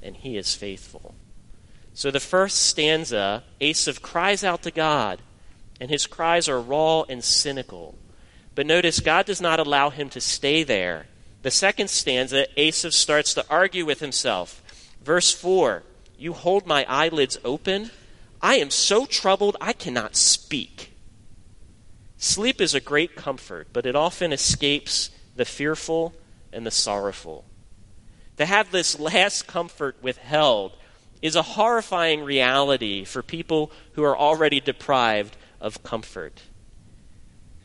and 0.03 0.17
he 0.17 0.37
is 0.37 0.53
faithful. 0.53 1.15
So 1.95 2.11
the 2.11 2.19
first 2.19 2.57
stanza, 2.67 3.45
Asaph 3.61 4.03
cries 4.03 4.43
out 4.43 4.63
to 4.63 4.73
God, 4.73 5.23
and 5.81 5.91
his 5.91 6.09
cries 6.09 6.49
are 6.49 6.61
raw 6.61 7.03
and 7.03 7.23
cynical. 7.23 7.95
But 8.57 8.67
notice, 8.67 8.99
God 8.99 9.27
does 9.27 9.41
not 9.41 9.61
allow 9.61 9.91
him 9.91 10.09
to 10.11 10.21
stay 10.21 10.65
there. 10.65 11.07
The 11.43 11.53
second 11.53 11.89
stanza, 11.89 12.47
Asaph 12.61 12.95
starts 12.95 13.33
to 13.35 13.47
argue 13.49 13.87
with 13.87 14.01
himself. 14.01 14.61
Verse 15.01 15.33
4 15.33 15.85
You 16.19 16.33
hold 16.33 16.67
my 16.67 16.85
eyelids 16.89 17.39
open. 17.45 17.93
I 18.43 18.57
am 18.57 18.71
so 18.71 19.07
troubled 19.07 19.57
I 19.61 19.73
cannot 19.73 20.17
speak. 20.17 20.95
Sleep 22.17 22.61
is 22.61 22.75
a 22.75 22.81
great 22.81 23.15
comfort, 23.15 23.69
but 23.73 23.87
it 23.87 23.95
often 23.95 24.33
escapes 24.33 25.11
the 25.39 25.45
fearful 25.45 26.13
and 26.53 26.67
the 26.67 26.71
sorrowful. 26.71 27.45
To 28.37 28.45
have 28.45 28.71
this 28.71 28.99
last 29.01 29.47
comfort 29.47 29.97
withheld 30.03 30.73
is 31.23 31.35
a 31.35 31.43
horrifying 31.43 32.23
reality 32.23 33.05
for 33.05 33.23
people 33.23 33.73
who 33.93 34.05
are 34.05 34.17
already 34.17 34.61
deprived 34.61 35.37
of 35.61 35.83
comfort. 35.83 36.43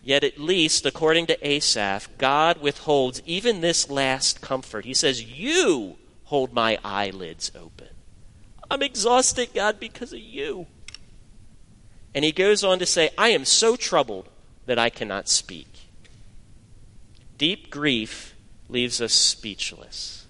Yet, 0.03 0.23
at 0.23 0.39
least, 0.39 0.85
according 0.85 1.27
to 1.27 1.47
Asaph, 1.47 2.09
God 2.17 2.61
withholds 2.61 3.21
even 3.25 3.61
this 3.61 3.89
last 3.89 4.41
comfort. 4.41 4.85
He 4.85 4.93
says, 4.93 5.23
You 5.23 5.95
hold 6.25 6.51
my 6.51 6.77
eyelids 6.83 7.51
open. 7.55 7.87
I'm 8.69 8.81
exhausted, 8.81 9.53
God, 9.53 9.79
because 9.79 10.11
of 10.11 10.19
you. 10.19 10.67
And 12.13 12.25
he 12.25 12.31
goes 12.31 12.63
on 12.63 12.79
to 12.79 12.85
say, 12.85 13.11
I 13.17 13.29
am 13.29 13.45
so 13.45 13.75
troubled 13.75 14.27
that 14.65 14.79
I 14.79 14.89
cannot 14.89 15.29
speak. 15.29 15.72
Deep 17.43 17.69
grief 17.69 18.35
leaves 18.69 19.01
us 19.01 19.11
speechless. 19.11 20.27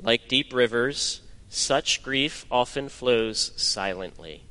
Like 0.00 0.28
deep 0.28 0.50
rivers, 0.50 1.20
such 1.50 2.02
grief 2.02 2.46
often 2.50 2.88
flows 2.88 3.52
silently. 3.54 4.44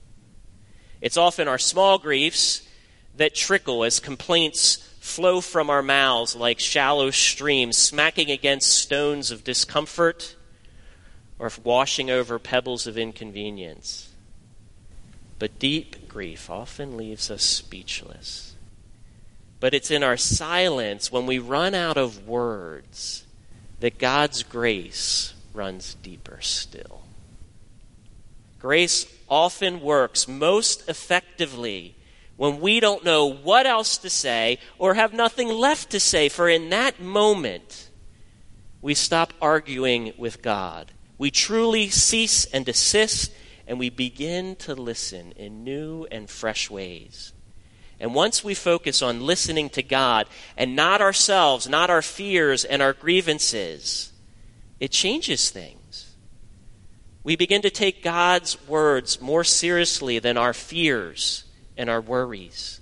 It's 1.02 1.18
often 1.18 1.48
our 1.48 1.58
small 1.58 1.98
griefs 1.98 2.70
that 3.18 3.34
trickle 3.34 3.84
as 3.84 4.00
complaints 4.00 4.76
flow 5.00 5.42
from 5.42 5.72
our 5.72 5.82
mouths 5.82 6.36
like 6.36 6.60
shallow 6.60 7.10
streams, 7.10 7.76
smacking 7.76 8.30
against 8.30 8.70
stones 8.70 9.32
of 9.32 9.44
discomfort 9.44 10.36
or 11.40 11.52
washing 11.64 12.12
over 12.12 12.38
pebbles 12.38 12.86
of 12.86 12.96
inconvenience. 12.96 14.10
But 15.40 15.58
deep 15.58 16.08
grief 16.08 16.48
often 16.48 16.96
leaves 16.96 17.32
us 17.32 17.42
speechless. 17.42 18.53
But 19.64 19.74
it's 19.74 19.92
in 19.92 20.04
our 20.04 20.18
silence 20.18 21.10
when 21.10 21.26
we 21.26 21.40
run 21.40 21.74
out 21.74 21.96
of 21.96 22.28
words 22.28 23.26
that 23.80 23.98
God's 23.98 24.44
grace 24.44 25.34
runs 25.54 25.96
deeper 26.04 26.40
still. 26.42 27.04
Grace 28.60 29.08
often 29.30 29.80
works 29.80 30.28
most 30.28 30.90
effectively 30.90 31.96
when 32.36 32.60
we 32.60 32.82
don't 32.82 33.06
know 33.06 33.26
what 33.26 33.66
else 33.66 33.98
to 34.00 34.10
say 34.10 34.60
or 34.78 34.96
have 34.96 35.14
nothing 35.14 35.48
left 35.48 35.92
to 35.92 36.00
say, 36.02 36.28
for 36.28 36.50
in 36.50 36.70
that 36.72 37.00
moment, 37.00 37.90
we 38.82 38.94
stop 38.94 39.32
arguing 39.42 40.12
with 40.18 40.42
God. 40.42 40.92
We 41.18 41.32
truly 41.32 41.88
cease 41.88 42.44
and 42.48 42.66
desist, 42.66 43.32
and 43.66 43.80
we 43.80 43.90
begin 43.90 44.58
to 44.58 44.76
listen 44.76 45.32
in 45.38 45.64
new 45.64 46.06
and 46.12 46.30
fresh 46.30 46.70
ways. 46.70 47.32
And 48.04 48.14
once 48.14 48.44
we 48.44 48.54
focus 48.54 49.02
on 49.02 49.26
listening 49.26 49.70
to 49.70 49.82
God 49.82 50.28
and 50.58 50.76
not 50.76 51.00
ourselves, 51.00 51.70
not 51.70 51.90
our 51.90 52.02
fears 52.02 52.66
and 52.66 52.82
our 52.82 52.92
grievances, 52.92 54.12
it 54.78 54.92
changes 54.92 55.50
things. 55.50 56.14
We 57.24 57.38
begin 57.38 57.62
to 57.62 57.70
take 57.70 58.04
God's 58.04 58.62
words 58.68 59.22
more 59.22 59.46
seriously 59.46 60.20
than 60.20 60.36
our 60.36 60.52
fears 60.52 61.46
and 61.78 61.90
our 61.90 62.02
worries. 62.02 62.82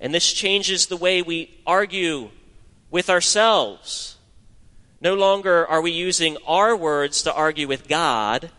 And 0.00 0.14
this 0.14 0.32
changes 0.32 0.86
the 0.86 0.96
way 0.96 1.20
we 1.20 1.58
argue 1.66 2.30
with 2.92 3.10
ourselves. 3.10 4.18
No 5.00 5.14
longer 5.14 5.66
are 5.66 5.82
we 5.82 5.90
using 5.90 6.36
our 6.46 6.76
words 6.76 7.24
to 7.24 7.34
argue 7.34 7.66
with 7.66 7.88
God. 7.88 8.50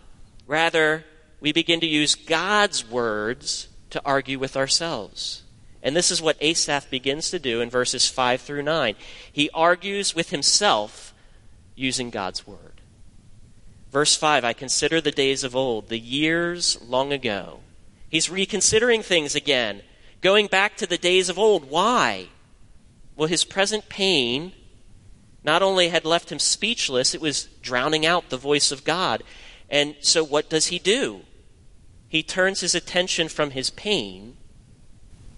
Rather, 0.46 1.06
we 1.40 1.54
begin 1.54 1.80
to 1.80 1.88
use 1.88 2.16
God's 2.16 2.86
words 2.86 3.70
to 3.92 4.02
argue 4.04 4.38
with 4.38 4.58
ourselves. 4.58 5.43
And 5.84 5.96
this 5.96 6.10
is 6.10 6.22
what 6.22 6.38
Asaph 6.40 6.90
begins 6.90 7.30
to 7.30 7.40
do 7.40 7.60
in 7.60 7.70
verses 7.70 8.08
5 8.08 8.42
through 8.42 8.64
9. 8.64 8.96
He 9.32 9.50
argues 9.54 10.16
with 10.16 10.30
himself 10.30 11.14
using 11.76 12.10
God's 12.10 12.48
word. 12.48 12.82
Verse 13.92 14.16
5 14.16 14.46
I 14.46 14.54
consider 14.54 15.02
the 15.02 15.12
days 15.12 15.44
of 15.44 15.56
old, 15.56 15.90
the 15.90 16.00
years 16.00 16.82
long 16.82 17.12
ago. 17.12 17.60
He's 18.10 18.30
reconsidering 18.30 19.04
things 19.04 19.36
again, 19.36 19.82
going 20.22 20.48
back 20.48 20.78
to 20.78 20.88
the 20.88 20.98
days 20.98 21.28
of 21.28 21.38
old. 21.38 21.70
Why? 21.70 22.30
Well, 23.18 23.28
his 23.28 23.44
present 23.44 23.90
pain 23.90 24.54
not 25.44 25.62
only 25.62 25.90
had 25.90 26.06
left 26.06 26.32
him 26.32 26.40
speechless, 26.40 27.14
it 27.14 27.20
was 27.20 27.50
drowning 27.62 28.06
out 28.06 28.30
the 28.30 28.38
voice 28.38 28.72
of 28.72 28.86
God. 28.86 29.22
And 29.70 29.96
so, 30.00 30.24
what 30.24 30.50
does 30.50 30.68
he 30.68 30.80
do? 30.80 31.22
He 32.08 32.24
turns 32.24 32.62
his 32.62 32.74
attention 32.74 33.28
from 33.28 33.52
his 33.52 33.70
pain 33.70 34.38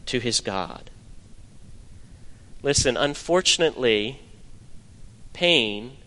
to 0.08 0.20
his 0.20 0.40
God. 0.40 0.90
Listen, 2.62 2.98
unfortunately, 2.98 4.20
pain 5.34 5.98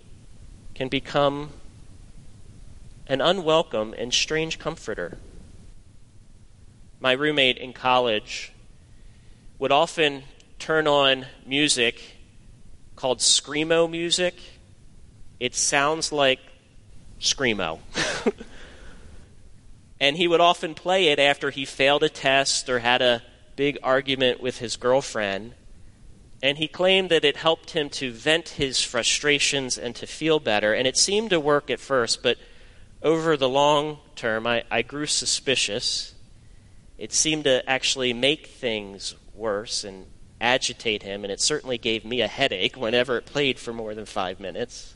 can 0.74 0.88
become 0.88 1.50
an 3.06 3.20
unwelcome 3.20 3.94
and 3.96 4.12
strange 4.12 4.58
comforter. 4.58 5.18
My 7.00 7.12
roommate 7.12 7.58
in 7.58 7.72
college 7.72 8.52
would 9.58 9.72
often 9.72 10.24
turn 10.58 10.86
on 10.86 11.26
music 11.46 12.00
called 12.96 13.18
Screamo 13.18 13.88
music. 13.88 14.34
It 15.38 15.54
sounds 15.54 16.10
like 16.10 16.40
Screamo. 17.20 17.78
and 20.00 20.16
he 20.16 20.28
would 20.28 20.40
often 20.40 20.74
play 20.74 21.08
it 21.08 21.18
after 21.18 21.50
he 21.50 21.64
failed 21.64 22.02
a 22.02 22.08
test 22.08 22.68
or 22.68 22.80
had 22.80 23.02
a 23.02 23.22
big 23.58 23.76
argument 23.82 24.40
with 24.40 24.58
his 24.58 24.76
girlfriend. 24.76 25.52
And 26.40 26.58
he 26.58 26.68
claimed 26.68 27.10
that 27.10 27.24
it 27.24 27.36
helped 27.36 27.72
him 27.72 27.90
to 27.90 28.12
vent 28.12 28.50
his 28.50 28.80
frustrations 28.80 29.76
and 29.76 29.96
to 29.96 30.06
feel 30.06 30.38
better. 30.38 30.72
And 30.72 30.86
it 30.86 30.96
seemed 30.96 31.30
to 31.30 31.40
work 31.40 31.68
at 31.68 31.80
first, 31.80 32.22
but 32.22 32.36
over 33.02 33.36
the 33.36 33.48
long 33.48 33.98
term, 34.14 34.46
I, 34.46 34.62
I 34.70 34.82
grew 34.82 35.06
suspicious. 35.06 36.14
It 36.98 37.12
seemed 37.12 37.44
to 37.44 37.68
actually 37.68 38.12
make 38.12 38.46
things 38.46 39.16
worse 39.34 39.82
and 39.82 40.06
agitate 40.40 41.02
him, 41.02 41.24
and 41.24 41.32
it 41.32 41.40
certainly 41.40 41.78
gave 41.78 42.04
me 42.04 42.20
a 42.20 42.28
headache 42.28 42.76
whenever 42.76 43.16
it 43.16 43.26
played 43.26 43.58
for 43.58 43.72
more 43.72 43.92
than 43.92 44.06
five 44.06 44.38
minutes. 44.38 44.94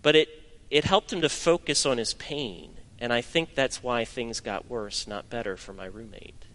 But 0.00 0.16
it, 0.16 0.28
it 0.70 0.84
helped 0.84 1.12
him 1.12 1.20
to 1.20 1.28
focus 1.28 1.84
on 1.84 1.98
his 1.98 2.14
pain, 2.14 2.78
and 2.98 3.12
I 3.12 3.20
think 3.20 3.54
that's 3.54 3.82
why 3.82 4.06
things 4.06 4.40
got 4.40 4.70
worse, 4.70 5.06
not 5.06 5.28
better, 5.28 5.58
for 5.58 5.74
my 5.74 5.84
roommate. 5.84 6.46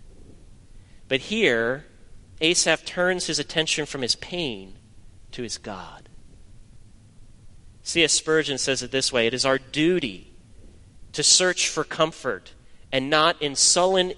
But 1.07 1.21
here, 1.21 1.85
Asaph 2.41 2.85
turns 2.85 3.27
his 3.27 3.39
attention 3.39 3.85
from 3.85 4.01
his 4.01 4.15
pain 4.15 4.75
to 5.31 5.43
his 5.43 5.57
God. 5.57 6.09
C.S. 7.83 8.11
Spurgeon 8.11 8.57
says 8.57 8.83
it 8.83 8.91
this 8.91 9.13
way 9.13 9.27
It 9.27 9.33
is 9.33 9.45
our 9.45 9.57
duty 9.57 10.33
to 11.13 11.23
search 11.23 11.69
for 11.69 11.83
comfort 11.83 12.53
and 12.91 13.09
not 13.09 13.41
in 13.41 13.55
sullen 13.55 14.11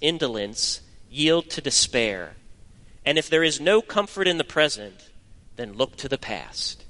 indolence 0.00 0.80
yield 1.10 1.50
to 1.50 1.60
despair. 1.60 2.34
And 3.04 3.18
if 3.18 3.28
there 3.28 3.44
is 3.44 3.60
no 3.60 3.82
comfort 3.82 4.26
in 4.26 4.38
the 4.38 4.44
present, 4.44 5.10
then 5.56 5.74
look 5.74 5.96
to 5.96 6.08
the 6.08 6.18
past. 6.18 6.84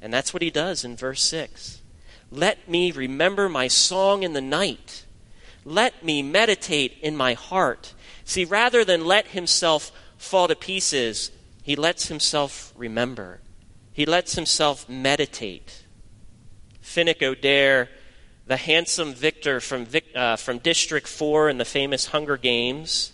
And 0.00 0.12
that's 0.12 0.32
what 0.32 0.42
he 0.42 0.50
does 0.50 0.84
in 0.84 0.96
verse 0.96 1.22
6. 1.22 1.82
Let 2.30 2.68
me 2.68 2.92
remember 2.92 3.48
my 3.48 3.68
song 3.68 4.22
in 4.22 4.32
the 4.32 4.40
night. 4.40 5.04
Let 5.64 6.04
me 6.04 6.22
meditate 6.22 6.96
in 7.02 7.16
my 7.16 7.34
heart. 7.34 7.94
See, 8.28 8.44
rather 8.44 8.84
than 8.84 9.06
let 9.06 9.28
himself 9.28 9.90
fall 10.18 10.48
to 10.48 10.54
pieces, 10.54 11.30
he 11.62 11.76
lets 11.76 12.08
himself 12.08 12.74
remember. 12.76 13.40
He 13.94 14.04
lets 14.04 14.34
himself 14.34 14.86
meditate. 14.86 15.82
Finnick 16.82 17.22
Odair 17.22 17.88
the 18.44 18.58
handsome 18.58 19.14
victor 19.14 19.60
from, 19.60 19.86
uh, 20.14 20.36
from 20.36 20.58
District 20.58 21.08
4 21.08 21.48
in 21.48 21.56
the 21.56 21.64
famous 21.64 22.08
Hunger 22.08 22.36
Games, 22.36 23.12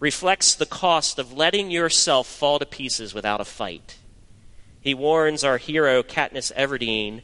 reflects 0.00 0.56
the 0.56 0.66
cost 0.66 1.20
of 1.20 1.32
letting 1.32 1.70
yourself 1.70 2.26
fall 2.26 2.58
to 2.58 2.66
pieces 2.66 3.14
without 3.14 3.40
a 3.40 3.44
fight. 3.44 3.96
He 4.80 4.92
warns 4.92 5.44
our 5.44 5.58
hero, 5.58 6.02
Katniss 6.02 6.52
Everdeen, 6.54 7.22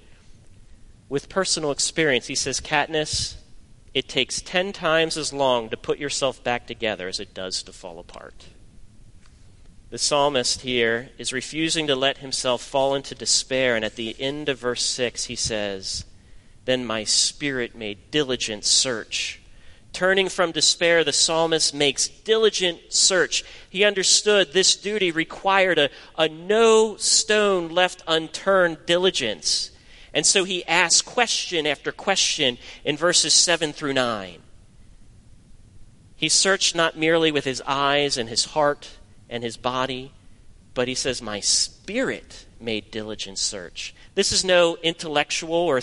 with 1.08 1.28
personal 1.28 1.72
experience. 1.72 2.28
He 2.28 2.36
says, 2.36 2.60
Katniss, 2.60 3.34
it 3.94 4.08
takes 4.08 4.42
ten 4.42 4.72
times 4.72 5.16
as 5.16 5.32
long 5.32 5.70
to 5.70 5.76
put 5.76 5.98
yourself 5.98 6.42
back 6.42 6.66
together 6.66 7.06
as 7.06 7.20
it 7.20 7.32
does 7.32 7.62
to 7.62 7.72
fall 7.72 8.00
apart. 8.00 8.48
The 9.90 9.98
psalmist 9.98 10.62
here 10.62 11.10
is 11.18 11.32
refusing 11.32 11.86
to 11.86 11.94
let 11.94 12.18
himself 12.18 12.60
fall 12.60 12.96
into 12.96 13.14
despair, 13.14 13.76
and 13.76 13.84
at 13.84 13.94
the 13.94 14.16
end 14.18 14.48
of 14.48 14.58
verse 14.58 14.84
6, 14.84 15.26
he 15.26 15.36
says, 15.36 16.04
Then 16.64 16.84
my 16.84 17.04
spirit 17.04 17.76
made 17.76 18.10
diligent 18.10 18.64
search. 18.64 19.40
Turning 19.92 20.28
from 20.28 20.50
despair, 20.50 21.04
the 21.04 21.12
psalmist 21.12 21.72
makes 21.72 22.08
diligent 22.08 22.80
search. 22.92 23.44
He 23.70 23.84
understood 23.84 24.52
this 24.52 24.74
duty 24.74 25.12
required 25.12 25.78
a, 25.78 25.90
a 26.18 26.28
no 26.28 26.96
stone 26.96 27.68
left 27.68 28.02
unturned 28.08 28.86
diligence. 28.86 29.70
And 30.14 30.24
so 30.24 30.44
he 30.44 30.64
asks 30.66 31.02
question 31.02 31.66
after 31.66 31.90
question 31.90 32.56
in 32.84 32.96
verses 32.96 33.34
7 33.34 33.72
through 33.72 33.94
9. 33.94 34.38
He 36.14 36.28
searched 36.28 36.76
not 36.76 36.96
merely 36.96 37.32
with 37.32 37.44
his 37.44 37.60
eyes 37.66 38.16
and 38.16 38.28
his 38.28 38.46
heart 38.46 38.98
and 39.28 39.42
his 39.42 39.56
body, 39.56 40.12
but 40.72 40.86
he 40.86 40.94
says, 40.94 41.20
My 41.20 41.40
spirit 41.40 42.46
made 42.60 42.92
diligent 42.92 43.38
search. 43.38 43.92
This 44.14 44.30
is 44.30 44.44
no 44.44 44.76
intellectual 44.82 45.52
or 45.54 45.80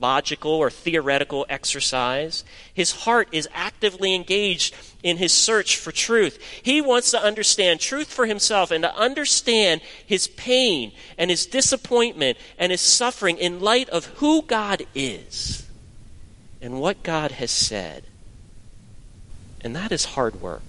theological 0.00 0.52
or 0.52 0.70
theoretical 0.70 1.44
exercise. 1.50 2.42
His 2.72 2.92
heart 2.92 3.28
is 3.32 3.48
actively 3.52 4.14
engaged 4.14 4.74
in 5.02 5.18
his 5.18 5.32
search 5.32 5.76
for 5.76 5.92
truth. 5.92 6.42
He 6.62 6.80
wants 6.80 7.10
to 7.10 7.22
understand 7.22 7.80
truth 7.80 8.10
for 8.10 8.24
himself 8.24 8.70
and 8.70 8.82
to 8.82 8.96
understand 8.96 9.82
his 10.04 10.26
pain 10.26 10.92
and 11.18 11.30
his 11.30 11.44
disappointment 11.44 12.38
and 12.58 12.72
his 12.72 12.80
suffering 12.80 13.36
in 13.36 13.60
light 13.60 13.90
of 13.90 14.06
who 14.16 14.42
God 14.42 14.86
is 14.94 15.66
and 16.62 16.80
what 16.80 17.02
God 17.02 17.32
has 17.32 17.50
said. 17.50 18.04
And 19.60 19.76
that 19.76 19.92
is 19.92 20.16
hard 20.16 20.40
work. 20.40 20.62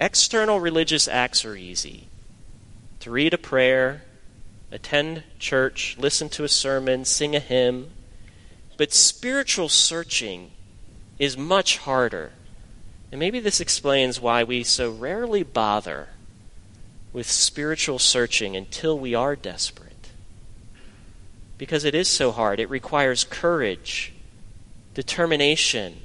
External 0.00 0.60
religious 0.60 1.06
acts 1.06 1.44
are 1.44 1.56
easy. 1.56 2.08
To 3.00 3.10
read 3.10 3.34
a 3.34 3.38
prayer, 3.38 4.02
attend 4.72 5.22
church, 5.38 5.96
listen 5.98 6.28
to 6.30 6.44
a 6.44 6.48
sermon, 6.48 7.04
sing 7.04 7.36
a 7.36 7.40
hymn. 7.40 7.90
But 8.78 8.92
spiritual 8.92 9.68
searching 9.68 10.50
is 11.18 11.36
much 11.36 11.78
harder. 11.78 12.32
And 13.12 13.18
maybe 13.18 13.38
this 13.38 13.60
explains 13.60 14.20
why 14.20 14.42
we 14.42 14.64
so 14.64 14.90
rarely 14.90 15.42
bother 15.42 16.08
with 17.12 17.30
spiritual 17.30 17.98
searching 17.98 18.56
until 18.56 18.98
we 18.98 19.14
are 19.14 19.36
desperate. 19.36 20.08
Because 21.58 21.84
it 21.84 21.94
is 21.94 22.08
so 22.08 22.32
hard. 22.32 22.58
It 22.58 22.70
requires 22.70 23.24
courage, 23.24 24.14
determination, 24.94 26.00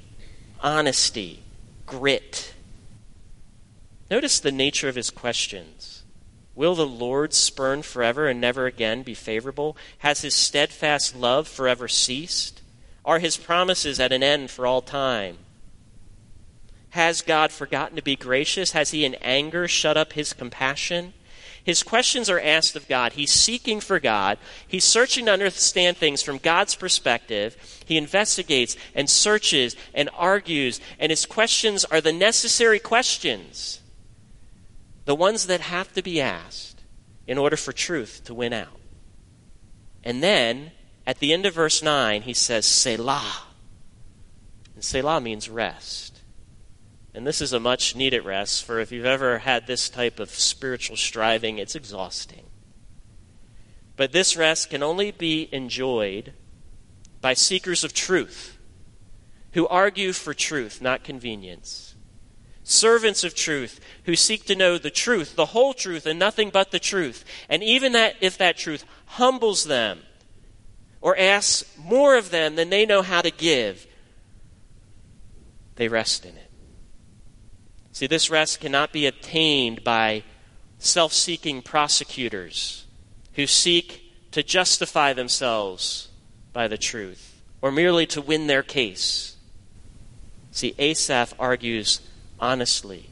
honesty, 0.61 1.43
grit. 1.85 2.53
Notice 4.11 4.41
the 4.41 4.51
nature 4.51 4.89
of 4.89 4.95
his 4.95 5.09
questions. 5.09 5.96
Will 6.57 6.73
the 6.73 6.87
Lord 6.87 7.35
spurn 7.35 7.83
forever 7.83 8.27
and 8.27 8.41
never 8.41 8.65
again 8.65 9.03
be 9.03 9.13
favorable? 9.13 9.77
Has 9.99 10.21
his 10.21 10.33
steadfast 10.33 11.15
love 11.15 11.47
forever 11.47 11.87
ceased? 11.87 12.63
Are 13.05 13.19
his 13.19 13.37
promises 13.37 13.99
at 13.99 14.11
an 14.11 14.23
end 14.23 14.49
for 14.49 14.65
all 14.65 14.81
time? 14.81 15.37
Has 16.89 17.21
God 17.21 17.51
forgotten 17.51 17.95
to 17.95 18.01
be 18.01 18.15
gracious? 18.15 18.71
Has 18.71 18.89
he 18.89 19.05
in 19.05 19.13
anger 19.21 19.67
shut 19.67 19.97
up 19.97 20.13
his 20.13 20.33
compassion? 20.33 21.13
His 21.63 21.83
questions 21.83 22.27
are 22.27 22.39
asked 22.39 22.75
of 22.75 22.87
God. 22.87 23.13
He's 23.13 23.31
seeking 23.31 23.79
for 23.79 23.99
God. 23.99 24.39
He's 24.67 24.83
searching 24.83 25.27
to 25.27 25.33
understand 25.33 25.97
things 25.97 26.23
from 26.23 26.39
God's 26.39 26.73
perspective. 26.73 27.55
He 27.85 27.97
investigates 27.97 28.75
and 28.95 29.07
searches 29.07 29.75
and 29.93 30.09
argues, 30.15 30.81
and 30.97 31.11
his 31.11 31.27
questions 31.27 31.85
are 31.85 32.01
the 32.01 32.13
necessary 32.13 32.79
questions, 32.79 33.81
the 35.07 35.15
ones 35.15 35.47
that 35.47 35.61
have 35.61 35.93
to 35.93 36.03
be 36.03 36.19
asked 36.19 36.83
in 37.25 37.37
order 37.37 37.55
for 37.55 37.71
truth 37.71 38.23
to 38.25 38.33
win 38.33 38.51
out. 38.51 38.77
And 40.03 40.21
then 40.21 40.71
at 41.05 41.19
the 41.19 41.31
end 41.31 41.45
of 41.45 41.53
verse 41.53 41.81
9, 41.81 42.23
he 42.23 42.33
says, 42.33 42.65
Selah. 42.65 43.43
And 44.75 44.83
Selah 44.83 45.21
means 45.21 45.49
rest. 45.49 46.23
And 47.13 47.25
this 47.25 47.39
is 47.39 47.53
a 47.53 47.59
much 47.59 47.95
needed 47.95 48.25
rest, 48.25 48.65
for 48.65 48.81
if 48.81 48.91
you've 48.91 49.05
ever 49.05 49.39
had 49.39 49.65
this 49.65 49.89
type 49.89 50.19
of 50.19 50.29
spiritual 50.29 50.97
striving, 50.97 51.57
it's 51.57 51.73
exhausting. 51.73 52.43
But 53.95 54.11
this 54.11 54.35
rest 54.35 54.69
can 54.69 54.83
only 54.83 55.11
be 55.11 55.47
enjoyed 55.53 56.33
by 57.21 57.33
seekers 57.33 57.85
of 57.85 57.93
truth 57.93 58.57
who 59.53 59.69
argue 59.69 60.11
for 60.11 60.33
truth, 60.33 60.81
not 60.81 61.05
convenience. 61.05 61.86
Servants 62.69 63.23
of 63.23 63.33
truth 63.33 63.79
who 64.03 64.15
seek 64.17 64.43
to 64.43 64.53
know 64.53 64.77
the 64.77 64.89
truth, 64.89 65.37
the 65.37 65.45
whole 65.45 65.73
truth, 65.73 66.05
and 66.05 66.19
nothing 66.19 66.49
but 66.49 66.71
the 66.71 66.79
truth. 66.79 67.23
And 67.47 67.63
even 67.63 67.93
that, 67.93 68.15
if 68.19 68.37
that 68.39 68.57
truth 68.57 68.83
humbles 69.05 69.63
them 69.63 70.01
or 70.99 71.17
asks 71.17 71.63
more 71.77 72.17
of 72.17 72.29
them 72.29 72.55
than 72.55 72.69
they 72.69 72.85
know 72.85 73.01
how 73.01 73.21
to 73.21 73.31
give, 73.31 73.87
they 75.75 75.87
rest 75.87 76.25
in 76.25 76.35
it. 76.35 76.51
See, 77.93 78.05
this 78.05 78.29
rest 78.29 78.59
cannot 78.59 78.91
be 78.91 79.05
attained 79.05 79.85
by 79.85 80.23
self 80.77 81.13
seeking 81.13 81.61
prosecutors 81.61 82.85
who 83.35 83.47
seek 83.47 84.11
to 84.31 84.43
justify 84.43 85.13
themselves 85.13 86.09
by 86.51 86.67
the 86.67 86.77
truth 86.77 87.41
or 87.61 87.71
merely 87.71 88.05
to 88.07 88.21
win 88.21 88.47
their 88.47 88.61
case. 88.61 89.37
See, 90.51 90.75
Asaph 90.77 91.33
argues 91.39 92.01
honestly, 92.39 93.09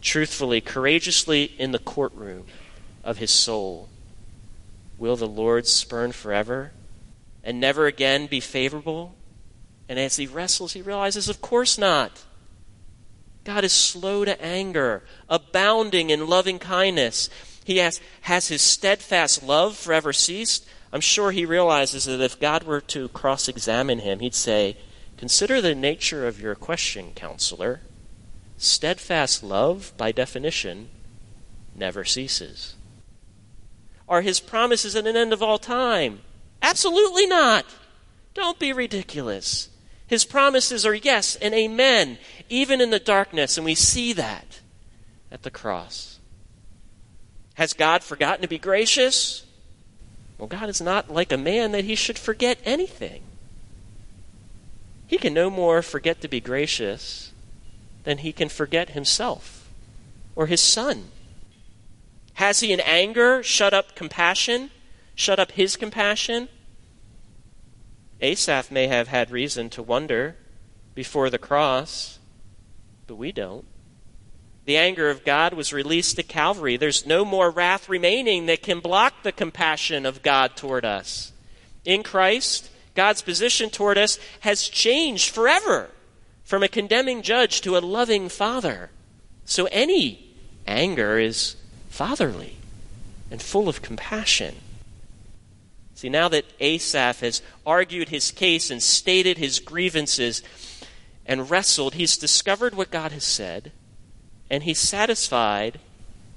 truthfully, 0.00 0.60
courageously 0.60 1.44
in 1.58 1.72
the 1.72 1.78
courtroom 1.78 2.46
of 3.04 3.18
his 3.18 3.30
soul. 3.30 3.88
Will 4.98 5.16
the 5.16 5.28
Lord 5.28 5.66
spurn 5.66 6.12
forever? 6.12 6.72
and 7.48 7.58
never 7.58 7.86
again 7.86 8.26
be 8.26 8.40
favorable? 8.40 9.14
And 9.88 9.98
as 9.98 10.16
he 10.16 10.26
wrestles, 10.26 10.74
he 10.74 10.82
realizes, 10.82 11.30
of 11.30 11.40
course 11.40 11.78
not. 11.78 12.24
God 13.44 13.64
is 13.64 13.72
slow 13.72 14.26
to 14.26 14.38
anger, 14.44 15.02
abounding 15.30 16.10
in 16.10 16.26
loving 16.26 16.58
kindness. 16.58 17.30
He 17.64 17.78
has, 17.78 18.02
has 18.22 18.48
his 18.48 18.60
steadfast 18.60 19.42
love 19.42 19.78
forever 19.78 20.12
ceased? 20.12 20.68
I'm 20.92 21.00
sure 21.00 21.30
he 21.30 21.46
realizes 21.46 22.04
that 22.04 22.20
if 22.20 22.38
God 22.38 22.64
were 22.64 22.82
to 22.82 23.08
cross 23.08 23.48
examine 23.48 24.00
him, 24.00 24.20
he'd 24.20 24.34
say, 24.34 24.76
Consider 25.16 25.62
the 25.62 25.74
nature 25.74 26.28
of 26.28 26.40
your 26.40 26.54
question, 26.54 27.12
counselor. 27.14 27.80
Steadfast 28.58 29.44
love, 29.44 29.92
by 29.96 30.10
definition, 30.10 30.88
never 31.76 32.04
ceases. 32.04 32.74
Are 34.08 34.22
his 34.22 34.40
promises 34.40 34.96
at 34.96 35.06
an 35.06 35.16
end 35.16 35.32
of 35.32 35.42
all 35.42 35.58
time? 35.58 36.20
Absolutely 36.60 37.26
not. 37.26 37.64
Don't 38.34 38.58
be 38.58 38.72
ridiculous. 38.72 39.68
His 40.08 40.24
promises 40.24 40.84
are 40.84 40.94
yes 40.94 41.36
and 41.36 41.54
amen, 41.54 42.18
even 42.48 42.80
in 42.80 42.90
the 42.90 42.98
darkness, 42.98 43.56
and 43.56 43.64
we 43.64 43.76
see 43.76 44.12
that 44.14 44.60
at 45.30 45.44
the 45.44 45.50
cross. 45.50 46.18
Has 47.54 47.74
God 47.74 48.02
forgotten 48.02 48.42
to 48.42 48.48
be 48.48 48.58
gracious? 48.58 49.44
Well, 50.36 50.48
God 50.48 50.68
is 50.68 50.80
not 50.80 51.12
like 51.12 51.30
a 51.30 51.36
man 51.36 51.70
that 51.72 51.84
he 51.84 51.94
should 51.94 52.18
forget 52.18 52.58
anything. 52.64 53.22
He 55.06 55.16
can 55.16 55.32
no 55.32 55.48
more 55.48 55.80
forget 55.80 56.20
to 56.22 56.28
be 56.28 56.40
gracious 56.40 57.32
than 58.04 58.18
he 58.18 58.32
can 58.32 58.48
forget 58.48 58.90
himself 58.90 59.68
or 60.34 60.46
his 60.46 60.60
son. 60.60 61.04
Has 62.34 62.60
he 62.60 62.72
in 62.72 62.80
anger 62.80 63.42
shut 63.42 63.74
up 63.74 63.94
compassion? 63.94 64.70
shut 65.18 65.40
up 65.40 65.52
his 65.52 65.76
compassion? 65.76 66.48
Asaph 68.20 68.70
may 68.70 68.86
have 68.86 69.08
had 69.08 69.32
reason 69.32 69.68
to 69.70 69.82
wonder 69.82 70.36
before 70.94 71.28
the 71.28 71.38
cross, 71.38 72.20
but 73.08 73.16
we 73.16 73.32
don't. 73.32 73.64
The 74.64 74.76
anger 74.76 75.10
of 75.10 75.24
God 75.24 75.54
was 75.54 75.72
released 75.72 76.18
at 76.18 76.28
Calvary. 76.28 76.76
There's 76.76 77.04
no 77.04 77.24
more 77.24 77.50
wrath 77.50 77.88
remaining 77.88 78.46
that 78.46 78.62
can 78.62 78.80
block 78.80 79.22
the 79.22 79.32
compassion 79.32 80.06
of 80.06 80.22
God 80.22 80.54
toward 80.56 80.84
us. 80.84 81.32
In 81.84 82.02
Christ, 82.04 82.70
God's 82.94 83.22
position 83.22 83.70
toward 83.70 83.98
us 83.98 84.18
has 84.40 84.68
changed 84.68 85.34
forever 85.34 85.90
from 86.48 86.62
a 86.62 86.68
condemning 86.68 87.20
judge 87.20 87.60
to 87.60 87.76
a 87.76 87.78
loving 87.78 88.26
father. 88.26 88.88
So 89.44 89.68
any 89.70 90.34
anger 90.66 91.18
is 91.18 91.56
fatherly 91.90 92.56
and 93.30 93.42
full 93.42 93.68
of 93.68 93.82
compassion. 93.82 94.54
See, 95.94 96.08
now 96.08 96.26
that 96.30 96.46
Asaph 96.58 97.20
has 97.20 97.42
argued 97.66 98.08
his 98.08 98.30
case 98.30 98.70
and 98.70 98.82
stated 98.82 99.36
his 99.36 99.58
grievances 99.58 100.42
and 101.26 101.50
wrestled, 101.50 101.92
he's 101.92 102.16
discovered 102.16 102.74
what 102.74 102.90
God 102.90 103.12
has 103.12 103.24
said, 103.24 103.70
and 104.48 104.62
he's 104.62 104.78
satisfied, 104.78 105.78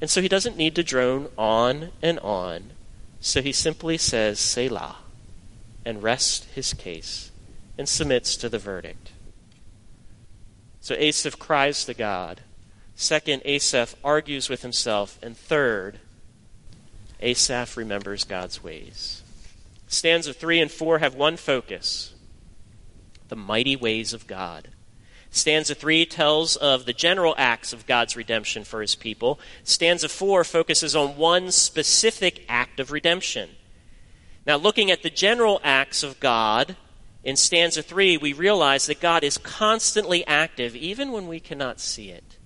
and 0.01 0.09
so 0.09 0.21
he 0.21 0.27
doesn't 0.27 0.57
need 0.57 0.75
to 0.75 0.83
drone 0.83 1.29
on 1.37 1.91
and 2.01 2.19
on. 2.19 2.71
So 3.21 3.41
he 3.41 3.53
simply 3.53 3.97
says, 3.97 4.41
Selah, 4.41 4.97
and 5.85 6.03
rests 6.03 6.47
his 6.53 6.73
case 6.73 7.31
and 7.77 7.87
submits 7.87 8.35
to 8.35 8.49
the 8.49 8.59
verdict. 8.59 9.10
So 10.81 10.95
Asaph 10.97 11.39
cries 11.39 11.85
to 11.85 11.93
God. 11.93 12.41
Second, 12.95 13.43
Asaph 13.45 13.95
argues 14.03 14.49
with 14.49 14.63
himself. 14.63 15.17
And 15.23 15.37
third, 15.37 15.99
Asaph 17.21 17.77
remembers 17.77 18.23
God's 18.23 18.63
ways. 18.63 19.21
Stanza 19.87 20.33
3 20.33 20.59
and 20.61 20.71
4 20.71 20.99
have 20.99 21.15
one 21.15 21.37
focus 21.37 22.13
the 23.29 23.35
mighty 23.37 23.77
ways 23.77 24.11
of 24.11 24.27
God. 24.27 24.67
Stanza 25.29 25.73
3 25.73 26.05
tells 26.05 26.57
of 26.57 26.85
the 26.85 26.91
general 26.91 27.33
acts 27.37 27.71
of 27.71 27.87
God's 27.87 28.17
redemption 28.17 28.65
for 28.65 28.81
his 28.81 28.93
people. 28.93 29.39
Stanza 29.63 30.09
4 30.09 30.43
focuses 30.43 30.97
on 30.97 31.15
one 31.15 31.49
specific 31.51 32.43
act 32.49 32.81
of 32.81 32.91
redemption. 32.91 33.51
Now, 34.45 34.57
looking 34.57 34.91
at 34.91 35.01
the 35.01 35.09
general 35.09 35.61
acts 35.63 36.03
of 36.03 36.19
God 36.19 36.75
in 37.23 37.35
stanza 37.35 37.83
3, 37.83 38.17
we 38.17 38.33
realize 38.33 38.87
that 38.87 38.99
God 38.99 39.23
is 39.23 39.37
constantly 39.37 40.25
active, 40.25 40.75
even 40.75 41.11
when 41.11 41.27
we 41.27 41.39
cannot 41.39 41.79
see 41.79 42.09
it. 42.09 42.37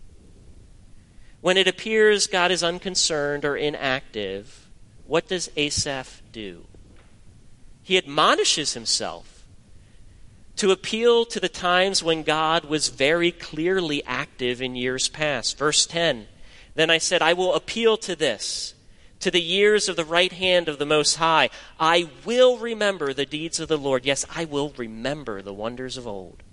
When 1.41 1.57
it 1.57 1.67
appears 1.67 2.27
God 2.27 2.51
is 2.51 2.63
unconcerned 2.63 3.45
or 3.45 3.55
inactive, 3.55 4.67
what 5.05 5.27
does 5.27 5.49
Asaph 5.55 6.21
do? 6.31 6.65
he 7.85 7.99
admonishes 7.99 8.73
himself 8.73 9.45
to 10.55 10.71
appeal 10.71 11.23
to 11.23 11.39
the 11.39 11.47
times 11.47 12.01
when 12.01 12.23
God 12.23 12.65
was 12.65 12.87
very 12.87 13.31
clearly 13.31 14.03
active 14.05 14.59
in 14.59 14.75
years 14.75 15.07
past. 15.07 15.55
Verse 15.55 15.85
10 15.85 16.25
Then 16.73 16.89
I 16.89 16.97
said, 16.97 17.21
I 17.21 17.33
will 17.33 17.53
appeal 17.53 17.95
to 17.97 18.15
this, 18.15 18.73
to 19.25 19.31
the 19.31 19.41
years 19.41 19.89
of 19.89 19.95
the 19.95 20.05
right 20.05 20.33
hand 20.33 20.69
of 20.69 20.77
the 20.77 20.85
Most 20.85 21.15
High. 21.15 21.49
I 21.79 22.09
will 22.25 22.59
remember 22.59 23.11
the 23.11 23.25
deeds 23.25 23.59
of 23.59 23.67
the 23.67 23.75
Lord. 23.75 24.05
Yes, 24.05 24.23
I 24.29 24.45
will 24.45 24.71
remember 24.77 25.41
the 25.41 25.51
wonders 25.51 25.97
of 25.97 26.05
old. 26.05 26.43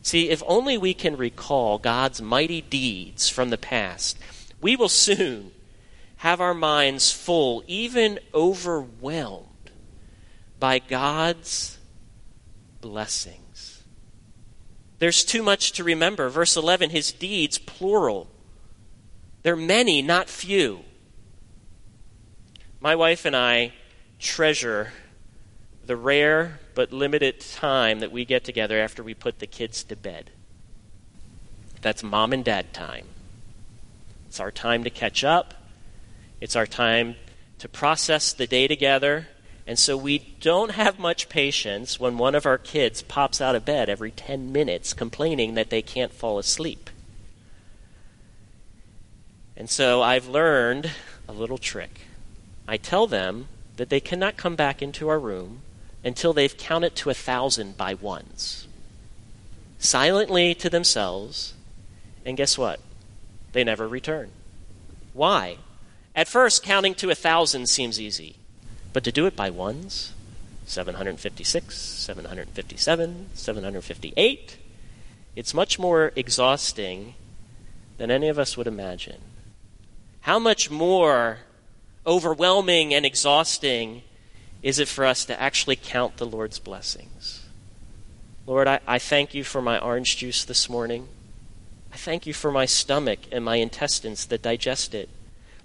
See, 0.00 0.30
if 0.30 0.44
only 0.46 0.78
we 0.78 0.94
can 0.94 1.16
recall 1.16 1.78
God's 1.78 2.22
mighty 2.22 2.60
deeds 2.60 3.28
from 3.28 3.50
the 3.50 3.58
past, 3.58 4.16
we 4.60 4.76
will 4.76 4.88
soon 4.88 5.50
have 6.18 6.40
our 6.40 6.54
minds 6.54 7.10
full, 7.10 7.64
even 7.66 8.20
overwhelmed 8.32 9.72
by 10.60 10.78
God's 10.78 11.78
blessings. 12.80 13.82
There's 15.00 15.24
too 15.24 15.42
much 15.42 15.72
to 15.72 15.82
remember. 15.82 16.28
Verse 16.28 16.56
11, 16.56 16.90
his 16.90 17.10
deeds, 17.10 17.58
plural. 17.58 18.30
They're 19.42 19.56
many, 19.56 20.00
not 20.00 20.28
few. 20.28 20.84
My 22.82 22.96
wife 22.96 23.24
and 23.24 23.36
I 23.36 23.74
treasure 24.18 24.92
the 25.86 25.94
rare 25.94 26.58
but 26.74 26.92
limited 26.92 27.38
time 27.38 28.00
that 28.00 28.10
we 28.10 28.24
get 28.24 28.42
together 28.42 28.80
after 28.80 29.04
we 29.04 29.14
put 29.14 29.38
the 29.38 29.46
kids 29.46 29.84
to 29.84 29.94
bed. 29.94 30.30
That's 31.80 32.02
mom 32.02 32.32
and 32.32 32.44
dad 32.44 32.72
time. 32.72 33.06
It's 34.26 34.40
our 34.40 34.50
time 34.50 34.82
to 34.82 34.90
catch 34.90 35.22
up. 35.22 35.54
It's 36.40 36.56
our 36.56 36.66
time 36.66 37.14
to 37.60 37.68
process 37.68 38.32
the 38.32 38.48
day 38.48 38.66
together 38.66 39.28
and 39.64 39.78
so 39.78 39.96
we 39.96 40.18
don't 40.40 40.72
have 40.72 40.98
much 40.98 41.28
patience 41.28 42.00
when 42.00 42.18
one 42.18 42.34
of 42.34 42.46
our 42.46 42.58
kids 42.58 43.00
pops 43.00 43.40
out 43.40 43.54
of 43.54 43.64
bed 43.64 43.88
every 43.88 44.10
10 44.10 44.50
minutes 44.50 44.92
complaining 44.92 45.54
that 45.54 45.70
they 45.70 45.82
can't 45.82 46.12
fall 46.12 46.40
asleep. 46.40 46.90
And 49.56 49.70
so 49.70 50.02
I've 50.02 50.26
learned 50.26 50.90
a 51.28 51.32
little 51.32 51.58
trick. 51.58 52.00
I 52.72 52.78
tell 52.78 53.06
them 53.06 53.48
that 53.76 53.90
they 53.90 54.00
cannot 54.00 54.38
come 54.38 54.56
back 54.56 54.80
into 54.80 55.10
our 55.10 55.18
room 55.20 55.60
until 56.02 56.32
they've 56.32 56.56
counted 56.56 56.96
to 56.96 57.10
a 57.10 57.14
thousand 57.28 57.76
by 57.76 57.92
ones. 57.92 58.66
Silently 59.78 60.54
to 60.54 60.70
themselves, 60.70 61.52
and 62.24 62.34
guess 62.34 62.56
what? 62.56 62.80
They 63.52 63.62
never 63.62 63.86
return. 63.86 64.30
Why? 65.12 65.58
At 66.16 66.28
first, 66.28 66.62
counting 66.62 66.94
to 66.94 67.10
a 67.10 67.14
thousand 67.14 67.68
seems 67.68 68.00
easy. 68.00 68.36
But 68.94 69.04
to 69.04 69.12
do 69.12 69.26
it 69.26 69.36
by 69.36 69.50
ones, 69.50 70.14
756, 70.64 71.76
757, 71.76 73.26
758, 73.34 74.56
it's 75.36 75.52
much 75.52 75.78
more 75.78 76.10
exhausting 76.16 77.16
than 77.98 78.10
any 78.10 78.30
of 78.30 78.38
us 78.38 78.56
would 78.56 78.66
imagine. 78.66 79.20
How 80.22 80.38
much 80.38 80.70
more 80.70 81.40
overwhelming 82.06 82.92
and 82.94 83.06
exhausting 83.06 84.02
is 84.62 84.78
it 84.78 84.88
for 84.88 85.04
us 85.04 85.24
to 85.24 85.40
actually 85.40 85.76
count 85.76 86.18
the 86.18 86.26
Lord's 86.26 86.58
blessings? 86.58 87.44
Lord, 88.46 88.68
I, 88.68 88.80
I 88.86 88.98
thank 88.98 89.34
you 89.34 89.44
for 89.44 89.60
my 89.60 89.78
orange 89.78 90.16
juice 90.16 90.44
this 90.44 90.68
morning. 90.68 91.08
I 91.92 91.96
thank 91.96 92.26
you 92.26 92.32
for 92.32 92.50
my 92.50 92.64
stomach 92.64 93.18
and 93.30 93.44
my 93.44 93.56
intestines 93.56 94.26
that 94.26 94.42
digest 94.42 94.94
it, 94.94 95.08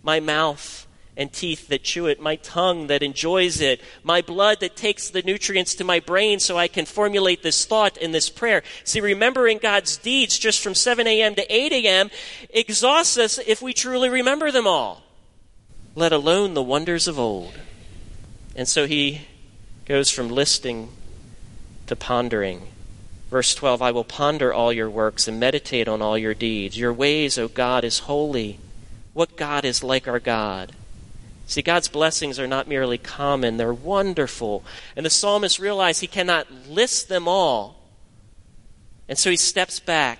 my 0.03 0.19
mouth 0.19 0.87
and 1.15 1.33
teeth 1.33 1.67
that 1.69 1.83
chew 1.83 2.05
it, 2.05 2.21
my 2.21 2.35
tongue 2.37 2.87
that 2.87 3.01
enjoys 3.01 3.59
it, 3.59 3.81
my 4.03 4.21
blood 4.21 4.59
that 4.59 4.75
takes 4.75 5.09
the 5.09 5.23
nutrients 5.23 5.73
to 5.75 5.83
my 5.83 5.99
brain 5.99 6.39
so 6.39 6.57
I 6.57 6.67
can 6.67 6.85
formulate 6.85 7.41
this 7.41 7.65
thought 7.65 7.97
in 7.97 8.11
this 8.11 8.29
prayer. 8.29 8.61
See, 8.83 9.01
remembering 9.01 9.57
God's 9.57 9.97
deeds 9.97 10.37
just 10.37 10.61
from 10.61 10.75
7 10.75 11.07
a.m. 11.07 11.33
to 11.35 11.53
8 11.53 11.73
a.m. 11.73 12.11
exhausts 12.51 13.17
us 13.17 13.39
if 13.39 13.61
we 13.61 13.73
truly 13.73 14.09
remember 14.09 14.51
them 14.51 14.67
all, 14.67 15.01
let 15.97 16.13
alone 16.13 16.53
the 16.53 16.61
wonders 16.61 17.07
of 17.07 17.17
old. 17.17 17.57
And 18.55 18.67
so 18.67 18.85
he 18.85 19.21
goes 19.87 20.11
from 20.11 20.29
listing 20.29 20.89
to 21.87 21.95
pondering. 21.95 22.67
Verse 23.31 23.55
12 23.55 23.81
I 23.81 23.89
will 23.89 24.03
ponder 24.03 24.53
all 24.53 24.71
your 24.71 24.91
works 24.91 25.27
and 25.27 25.39
meditate 25.39 25.87
on 25.87 26.03
all 26.03 26.15
your 26.15 26.35
deeds. 26.35 26.77
Your 26.77 26.93
ways, 26.93 27.39
O 27.39 27.47
God, 27.47 27.83
is 27.83 27.99
holy. 27.99 28.59
What 29.13 29.35
God 29.35 29.65
is 29.65 29.83
like 29.83 30.07
our 30.07 30.19
God? 30.19 30.73
See, 31.47 31.63
God's 31.63 31.87
blessings 31.87 32.39
are 32.39 32.45
not 32.45 32.67
merely 32.67 32.99
common, 32.99 33.57
they're 33.57 33.73
wonderful. 33.73 34.63
And 34.95 35.03
the 35.03 35.09
psalmist 35.09 35.57
realized 35.57 36.01
he 36.01 36.07
cannot 36.07 36.69
list 36.69 37.09
them 37.09 37.27
all. 37.27 37.75
And 39.09 39.17
so 39.17 39.31
he 39.31 39.37
steps 39.37 39.79
back 39.79 40.19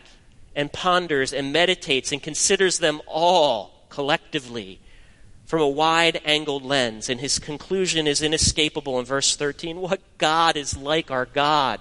and 0.56 0.74
ponders 0.74 1.34
and 1.34 1.54
meditates 1.54 2.12
and 2.12 2.24
considers 2.24 2.80
them 2.80 3.00
all 3.06 3.86
collectively 3.90 4.80
from 5.48 5.62
a 5.62 5.68
wide 5.68 6.22
angled 6.24 6.64
lens. 6.64 7.10
And 7.10 7.20
his 7.20 7.40
conclusion 7.40 8.06
is 8.06 8.22
inescapable 8.22 9.00
in 9.00 9.06
verse 9.06 9.36
13 9.36 9.78
What 9.78 10.02
God 10.20 10.56
is 10.56 10.78
like 10.78 11.10
our 11.10 11.26
God? 11.26 11.80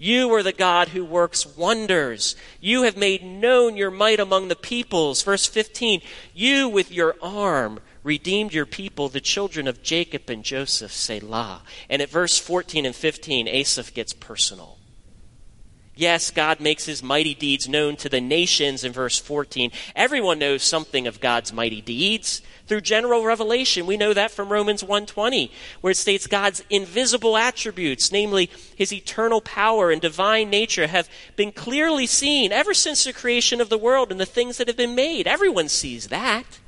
You 0.00 0.32
are 0.34 0.44
the 0.44 0.52
God 0.52 0.90
who 0.90 1.04
works 1.04 1.44
wonders. 1.44 2.36
You 2.60 2.84
have 2.84 2.96
made 2.96 3.24
known 3.24 3.76
your 3.76 3.90
might 3.90 4.20
among 4.20 4.46
the 4.46 4.54
peoples. 4.54 5.22
Verse 5.22 5.46
15, 5.46 6.02
you 6.32 6.68
with 6.68 6.92
your 6.92 7.16
arm 7.20 7.80
redeemed 8.04 8.54
your 8.54 8.64
people, 8.64 9.08
the 9.08 9.20
children 9.20 9.66
of 9.66 9.82
Jacob 9.82 10.30
and 10.30 10.44
Joseph, 10.44 10.92
Selah. 10.92 11.62
And 11.90 12.00
at 12.00 12.10
verse 12.10 12.38
14 12.38 12.86
and 12.86 12.94
15, 12.94 13.48
Asaph 13.48 13.92
gets 13.92 14.12
personal. 14.12 14.77
Yes, 15.98 16.30
God 16.30 16.60
makes 16.60 16.84
his 16.84 17.02
mighty 17.02 17.34
deeds 17.34 17.68
known 17.68 17.96
to 17.96 18.08
the 18.08 18.20
nations 18.20 18.84
in 18.84 18.92
verse 18.92 19.18
14. 19.18 19.72
Everyone 19.96 20.38
knows 20.38 20.62
something 20.62 21.08
of 21.08 21.18
God's 21.18 21.52
mighty 21.52 21.80
deeds 21.80 22.40
through 22.68 22.82
general 22.82 23.24
revelation. 23.24 23.84
We 23.84 23.96
know 23.96 24.14
that 24.14 24.30
from 24.30 24.52
Romans 24.52 24.84
1:20, 24.84 25.50
where 25.80 25.90
it 25.90 25.96
states 25.96 26.28
God's 26.28 26.62
invisible 26.70 27.36
attributes, 27.36 28.12
namely 28.12 28.48
his 28.76 28.92
eternal 28.92 29.40
power 29.40 29.90
and 29.90 30.00
divine 30.00 30.50
nature 30.50 30.86
have 30.86 31.08
been 31.34 31.50
clearly 31.50 32.06
seen 32.06 32.52
ever 32.52 32.74
since 32.74 33.02
the 33.02 33.12
creation 33.12 33.60
of 33.60 33.68
the 33.68 33.76
world 33.76 34.12
and 34.12 34.20
the 34.20 34.24
things 34.24 34.58
that 34.58 34.68
have 34.68 34.76
been 34.76 34.94
made. 34.94 35.26
Everyone 35.26 35.68
sees 35.68 36.06
that. 36.06 36.60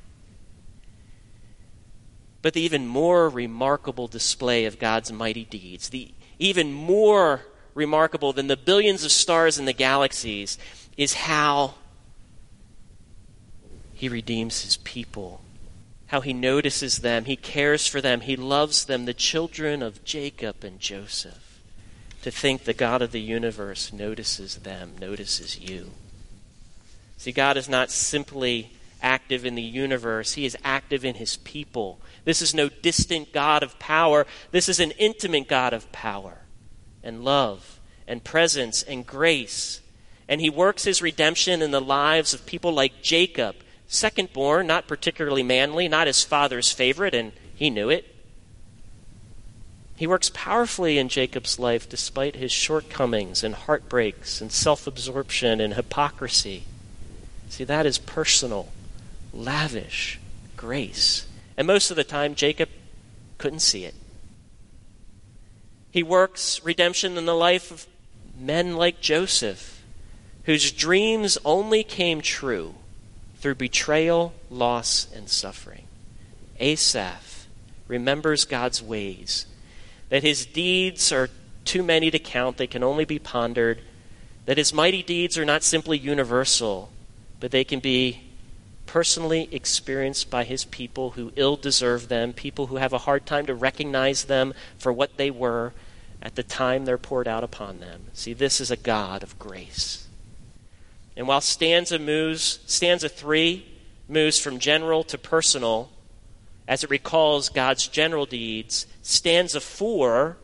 But 2.42 2.54
the 2.54 2.62
even 2.62 2.88
more 2.88 3.28
remarkable 3.28 4.08
display 4.08 4.64
of 4.64 4.80
God's 4.80 5.12
mighty 5.12 5.44
deeds, 5.44 5.90
the 5.90 6.14
even 6.40 6.72
more 6.72 7.46
remarkable 7.80 8.34
than 8.34 8.46
the 8.46 8.58
billions 8.58 9.04
of 9.04 9.10
stars 9.10 9.58
in 9.58 9.64
the 9.64 9.72
galaxies, 9.72 10.58
is 10.98 11.14
how 11.14 11.74
he 13.94 14.06
redeems 14.06 14.62
his 14.64 14.76
people, 14.76 15.40
how 16.08 16.20
he 16.20 16.34
notices 16.34 16.98
them, 16.98 17.24
he 17.24 17.36
cares 17.36 17.86
for 17.86 18.02
them, 18.02 18.20
he 18.20 18.36
loves 18.36 18.84
them, 18.84 19.06
the 19.06 19.14
children 19.14 19.82
of 19.82 20.04
Jacob 20.04 20.62
and 20.62 20.78
Joseph. 20.78 21.58
To 22.22 22.30
think 22.30 22.64
the 22.64 22.74
God 22.74 23.00
of 23.00 23.12
the 23.12 23.20
universe 23.20 23.94
notices 23.94 24.56
them, 24.56 24.92
notices 25.00 25.58
you. 25.58 25.92
See, 27.16 27.32
God 27.32 27.56
is 27.56 27.68
not 27.68 27.90
simply 27.90 28.72
active 29.00 29.46
in 29.46 29.54
the 29.54 29.62
universe, 29.62 30.34
He 30.34 30.44
is 30.44 30.56
active 30.62 31.02
in 31.02 31.14
His 31.14 31.38
people. 31.38 31.98
This 32.26 32.42
is 32.42 32.54
no 32.54 32.68
distant 32.68 33.32
God 33.32 33.62
of 33.62 33.78
power. 33.78 34.26
This 34.50 34.68
is 34.68 34.80
an 34.80 34.90
intimate 34.98 35.48
God 35.48 35.72
of 35.72 35.90
power 35.92 36.42
and 37.02 37.24
love 37.24 37.80
and 38.06 38.24
presence 38.24 38.82
and 38.82 39.06
grace. 39.06 39.80
And 40.28 40.40
He 40.40 40.50
works 40.50 40.84
His 40.84 41.02
redemption 41.02 41.62
in 41.62 41.70
the 41.70 41.80
lives 41.80 42.34
of 42.34 42.46
people 42.46 42.72
like 42.72 43.02
Jacob, 43.02 43.56
second 43.90 44.32
born, 44.32 44.66
not 44.66 44.86
particularly 44.86 45.42
manly, 45.42 45.88
not 45.88 46.06
his 46.06 46.22
father's 46.22 46.72
favorite, 46.72 47.12
and 47.12 47.32
he 47.54 47.68
knew 47.68 47.90
it. 47.90 48.06
He 49.96 50.06
works 50.06 50.30
powerfully 50.32 50.96
in 50.96 51.10
Jacob's 51.10 51.58
life 51.58 51.86
despite 51.88 52.36
his 52.36 52.52
shortcomings 52.52 53.44
and 53.44 53.54
heartbreaks 53.54 54.40
and 54.40 54.50
self 54.50 54.86
absorption 54.86 55.60
and 55.60 55.74
hypocrisy. 55.74 56.64
See, 57.50 57.64
that 57.64 57.84
is 57.84 57.98
personal, 57.98 58.68
lavish 59.34 60.18
grace. 60.56 61.26
And 61.56 61.66
most 61.66 61.90
of 61.90 61.96
the 61.96 62.04
time, 62.04 62.34
Jacob 62.34 62.70
couldn't 63.36 63.60
see 63.60 63.84
it. 63.84 63.94
He 65.90 66.02
works 66.02 66.62
redemption 66.64 67.16
in 67.16 67.26
the 67.26 67.34
life 67.34 67.70
of 67.70 67.86
men 68.38 68.76
like 68.76 69.00
Joseph, 69.00 69.82
whose 70.44 70.72
dreams 70.72 71.36
only 71.44 71.82
came 71.82 72.20
true 72.20 72.74
through 73.38 73.56
betrayal, 73.56 74.32
loss, 74.50 75.08
and 75.14 75.28
suffering. 75.28 75.86
Asaph 76.58 77.46
remembers 77.88 78.44
God's 78.44 78.82
ways 78.82 79.46
that 80.10 80.22
his 80.22 80.46
deeds 80.46 81.10
are 81.12 81.30
too 81.64 81.82
many 81.82 82.10
to 82.10 82.18
count, 82.18 82.56
they 82.56 82.66
can 82.66 82.82
only 82.82 83.04
be 83.04 83.18
pondered, 83.18 83.80
that 84.46 84.58
his 84.58 84.72
mighty 84.72 85.02
deeds 85.02 85.38
are 85.38 85.44
not 85.44 85.62
simply 85.62 85.98
universal, 85.98 86.90
but 87.38 87.50
they 87.50 87.64
can 87.64 87.80
be 87.80 88.29
personally 88.90 89.48
experienced 89.52 90.28
by 90.30 90.42
his 90.42 90.64
people 90.64 91.10
who 91.10 91.32
ill 91.36 91.54
deserve 91.54 92.08
them, 92.08 92.32
people 92.32 92.66
who 92.66 92.74
have 92.74 92.92
a 92.92 92.98
hard 92.98 93.24
time 93.24 93.46
to 93.46 93.54
recognize 93.54 94.24
them 94.24 94.52
for 94.78 94.92
what 94.92 95.16
they 95.16 95.30
were 95.30 95.72
at 96.20 96.34
the 96.34 96.42
time 96.42 96.84
they're 96.84 96.98
poured 96.98 97.28
out 97.28 97.44
upon 97.44 97.78
them. 97.78 98.02
See, 98.14 98.32
this 98.32 98.60
is 98.60 98.68
a 98.68 98.76
God 98.76 99.22
of 99.22 99.38
grace. 99.38 100.08
And 101.16 101.28
while 101.28 101.40
stanza 101.40 102.00
moves, 102.00 102.58
stanza 102.66 103.08
3 103.08 103.64
moves 104.08 104.40
from 104.40 104.58
general 104.58 105.04
to 105.04 105.16
personal, 105.16 105.92
as 106.66 106.82
it 106.82 106.90
recalls 106.90 107.48
God's 107.48 107.86
general 107.86 108.26
deeds, 108.26 108.88
stanza 109.02 109.60
4 109.60 110.36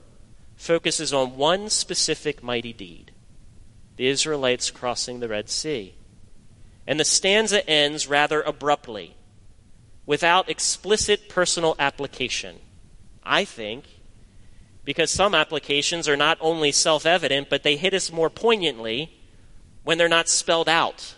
focuses 0.54 1.12
on 1.12 1.36
one 1.36 1.68
specific 1.68 2.44
mighty 2.44 2.72
deed 2.72 3.10
the 3.96 4.06
Israelites 4.06 4.70
crossing 4.70 5.18
the 5.18 5.28
Red 5.28 5.48
Sea. 5.48 5.94
And 6.86 7.00
the 7.00 7.04
stanza 7.04 7.68
ends 7.68 8.06
rather 8.06 8.42
abruptly, 8.42 9.16
without 10.04 10.48
explicit 10.48 11.28
personal 11.28 11.74
application. 11.78 12.56
I 13.24 13.44
think 13.44 13.84
because 14.86 15.10
some 15.10 15.34
applications 15.34 16.08
are 16.08 16.16
not 16.16 16.38
only 16.40 16.72
self 16.72 17.04
evident, 17.04 17.50
but 17.50 17.64
they 17.64 17.76
hit 17.76 17.92
us 17.92 18.12
more 18.12 18.30
poignantly 18.30 19.12
when 19.82 19.98
they're 19.98 20.08
not 20.08 20.28
spelled 20.28 20.68
out, 20.68 21.16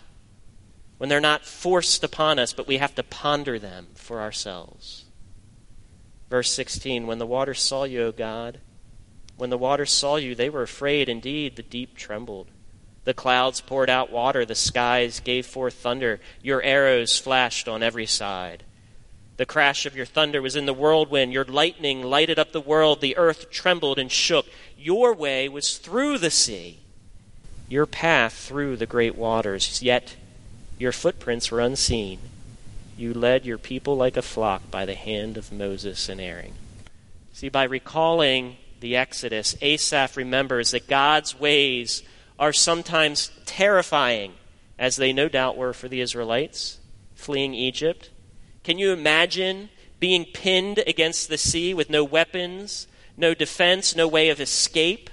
when 0.97 1.07
they're 1.07 1.21
not 1.21 1.45
forced 1.45 2.03
upon 2.03 2.39
us, 2.39 2.51
but 2.51 2.67
we 2.67 2.77
have 2.77 2.95
to 2.95 3.03
ponder 3.03 3.59
them 3.59 3.87
for 3.93 4.19
ourselves. 4.19 5.05
Verse 6.29 6.51
16 6.51 7.05
When 7.07 7.19
the 7.19 7.27
waters 7.27 7.61
saw 7.61 7.83
you, 7.83 8.05
O 8.05 8.11
God, 8.11 8.59
when 9.37 9.51
the 9.51 9.57
waters 9.57 9.91
saw 9.91 10.17
you, 10.17 10.33
they 10.33 10.49
were 10.49 10.63
afraid. 10.63 11.07
Indeed, 11.07 11.55
the 11.55 11.63
deep 11.63 11.95
trembled. 11.95 12.49
The 13.05 13.13
clouds 13.13 13.61
poured 13.61 13.89
out 13.89 14.11
water, 14.11 14.45
the 14.45 14.55
skies 14.55 15.19
gave 15.19 15.45
forth 15.45 15.75
thunder, 15.75 16.19
your 16.41 16.61
arrows 16.61 17.17
flashed 17.17 17.67
on 17.67 17.81
every 17.81 18.05
side. 18.05 18.63
The 19.37 19.45
crash 19.45 19.85
of 19.85 19.95
your 19.95 20.05
thunder 20.05 20.41
was 20.41 20.57
in 20.57 20.65
the 20.65 20.73
whirlwind, 20.73 21.31
your 21.31 21.45
lightning 21.45 22.03
lighted 22.03 22.37
up 22.37 22.51
the 22.51 22.59
world, 22.59 22.99
the 22.99 23.15
earth 23.15 23.49
trembled 23.49 23.97
and 23.97 24.11
shook. 24.11 24.45
Your 24.77 25.13
way 25.13 25.47
was 25.47 25.77
through 25.77 26.17
the 26.17 26.29
sea, 26.29 26.79
your 27.69 27.85
path 27.85 28.33
through 28.33 28.75
the 28.75 28.85
great 28.85 29.15
waters, 29.15 29.81
yet 29.81 30.17
your 30.77 30.91
footprints 30.91 31.51
were 31.51 31.61
unseen. 31.61 32.19
You 32.97 33.13
led 33.13 33.45
your 33.45 33.57
people 33.57 33.95
like 33.95 34.17
a 34.17 34.21
flock 34.21 34.69
by 34.69 34.85
the 34.85 34.95
hand 34.95 35.37
of 35.37 35.53
Moses 35.53 36.09
and 36.09 36.19
Aaron. 36.19 36.53
See, 37.31 37.47
by 37.47 37.63
recalling 37.63 38.57
the 38.81 38.97
Exodus, 38.97 39.55
Asaph 39.61 40.17
remembers 40.17 40.71
that 40.71 40.87
God's 40.87 41.39
ways 41.39 42.03
are 42.39 42.53
sometimes 42.53 43.31
terrifying, 43.45 44.33
as 44.79 44.95
they 44.95 45.11
no 45.11 45.27
doubt 45.27 45.57
were 45.57 45.73
for 45.73 45.89
the 45.89 46.01
Israelites 46.01 46.79
fleeing 47.13 47.53
Egypt. 47.53 48.09
Can 48.63 48.79
you 48.79 48.93
imagine 48.93 49.69
being 49.99 50.23
pinned 50.23 50.81
against 50.87 51.27
the 51.27 51.37
sea 51.37 51.73
with 51.73 51.89
no 51.89 52.03
weapons, 52.03 52.87
no 53.17 53.33
defense, 53.33 53.93
no 53.93 54.07
way 54.07 54.29
of 54.29 54.39
escape? 54.39 55.09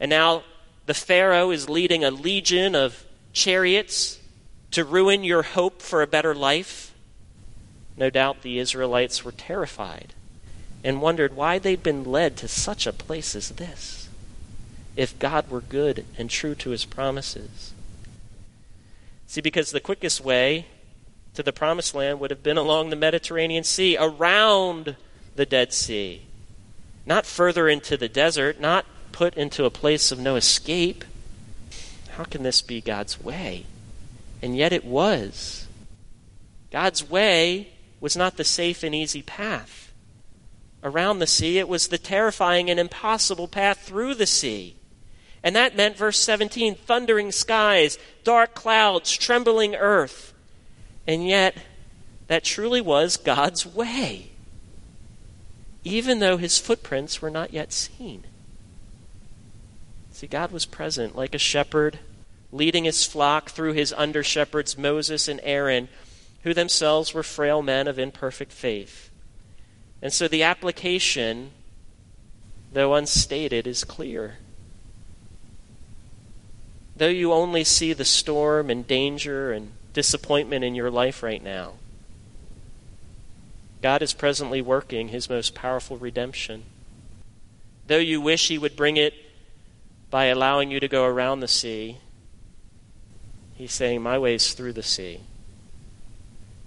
And 0.00 0.10
now 0.10 0.42
the 0.86 0.94
Pharaoh 0.94 1.52
is 1.52 1.68
leading 1.68 2.02
a 2.02 2.10
legion 2.10 2.74
of 2.74 3.04
chariots 3.32 4.18
to 4.72 4.84
ruin 4.84 5.22
your 5.22 5.42
hope 5.42 5.80
for 5.80 6.02
a 6.02 6.08
better 6.08 6.34
life? 6.34 6.92
No 7.96 8.10
doubt 8.10 8.42
the 8.42 8.58
Israelites 8.58 9.24
were 9.24 9.32
terrified 9.32 10.14
and 10.82 11.02
wondered 11.02 11.36
why 11.36 11.58
they'd 11.58 11.82
been 11.82 12.02
led 12.02 12.36
to 12.38 12.48
such 12.48 12.86
a 12.86 12.92
place 12.92 13.36
as 13.36 13.50
this 13.50 13.99
if 15.00 15.18
God 15.18 15.50
were 15.50 15.62
good 15.62 16.04
and 16.18 16.28
true 16.28 16.54
to 16.56 16.70
his 16.70 16.84
promises. 16.84 17.72
See, 19.26 19.40
because 19.40 19.70
the 19.70 19.80
quickest 19.80 20.22
way 20.22 20.66
to 21.32 21.42
the 21.42 21.54
promised 21.54 21.94
land 21.94 22.20
would 22.20 22.30
have 22.30 22.42
been 22.42 22.58
along 22.58 22.90
the 22.90 22.96
Mediterranean 22.96 23.64
Sea, 23.64 23.96
around 23.98 24.96
the 25.36 25.46
Dead 25.46 25.72
Sea, 25.72 26.26
not 27.06 27.24
further 27.24 27.66
into 27.66 27.96
the 27.96 28.10
desert, 28.10 28.60
not 28.60 28.84
put 29.10 29.38
into 29.38 29.64
a 29.64 29.70
place 29.70 30.12
of 30.12 30.18
no 30.18 30.36
escape. 30.36 31.02
How 32.10 32.24
can 32.24 32.42
this 32.42 32.60
be 32.60 32.82
God's 32.82 33.18
way? 33.18 33.64
And 34.42 34.54
yet 34.54 34.70
it 34.70 34.84
was. 34.84 35.66
God's 36.70 37.08
way 37.08 37.68
was 38.00 38.18
not 38.18 38.36
the 38.36 38.44
safe 38.44 38.82
and 38.82 38.94
easy 38.94 39.22
path. 39.22 39.94
Around 40.84 41.20
the 41.20 41.26
sea, 41.26 41.58
it 41.58 41.70
was 41.70 41.88
the 41.88 41.96
terrifying 41.96 42.68
and 42.68 42.78
impossible 42.78 43.48
path 43.48 43.78
through 43.78 44.14
the 44.16 44.26
sea. 44.26 44.76
And 45.42 45.56
that 45.56 45.76
meant, 45.76 45.96
verse 45.96 46.18
17, 46.18 46.74
thundering 46.74 47.32
skies, 47.32 47.98
dark 48.24 48.54
clouds, 48.54 49.16
trembling 49.16 49.74
earth. 49.74 50.34
And 51.06 51.26
yet, 51.26 51.56
that 52.26 52.44
truly 52.44 52.80
was 52.80 53.16
God's 53.16 53.64
way, 53.64 54.30
even 55.82 56.18
though 56.18 56.36
his 56.36 56.58
footprints 56.58 57.22
were 57.22 57.30
not 57.30 57.52
yet 57.52 57.72
seen. 57.72 58.24
See, 60.12 60.26
God 60.26 60.52
was 60.52 60.66
present 60.66 61.16
like 61.16 61.34
a 61.34 61.38
shepherd 61.38 61.98
leading 62.52 62.84
his 62.84 63.04
flock 63.04 63.50
through 63.50 63.72
his 63.72 63.94
under 63.96 64.22
shepherds 64.22 64.76
Moses 64.76 65.28
and 65.28 65.40
Aaron, 65.42 65.88
who 66.42 66.52
themselves 66.52 67.14
were 67.14 67.22
frail 67.22 67.62
men 67.62 67.88
of 67.88 67.98
imperfect 67.98 68.52
faith. 68.52 69.10
And 70.02 70.12
so 70.12 70.28
the 70.28 70.42
application, 70.42 71.52
though 72.72 72.94
unstated, 72.94 73.66
is 73.66 73.84
clear. 73.84 74.38
Though 77.00 77.08
you 77.08 77.32
only 77.32 77.64
see 77.64 77.94
the 77.94 78.04
storm 78.04 78.68
and 78.68 78.86
danger 78.86 79.52
and 79.52 79.72
disappointment 79.94 80.64
in 80.64 80.74
your 80.74 80.90
life 80.90 81.22
right 81.22 81.42
now, 81.42 81.76
God 83.80 84.02
is 84.02 84.12
presently 84.12 84.60
working 84.60 85.08
his 85.08 85.30
most 85.30 85.54
powerful 85.54 85.96
redemption. 85.96 86.64
Though 87.86 87.96
you 87.96 88.20
wish 88.20 88.48
he 88.48 88.58
would 88.58 88.76
bring 88.76 88.98
it 88.98 89.14
by 90.10 90.26
allowing 90.26 90.70
you 90.70 90.78
to 90.78 90.88
go 90.88 91.06
around 91.06 91.40
the 91.40 91.48
sea, 91.48 91.96
He's 93.54 93.72
saying, 93.72 94.02
My 94.02 94.18
way 94.18 94.34
is 94.34 94.52
through 94.52 94.74
the 94.74 94.82
sea. 94.82 95.20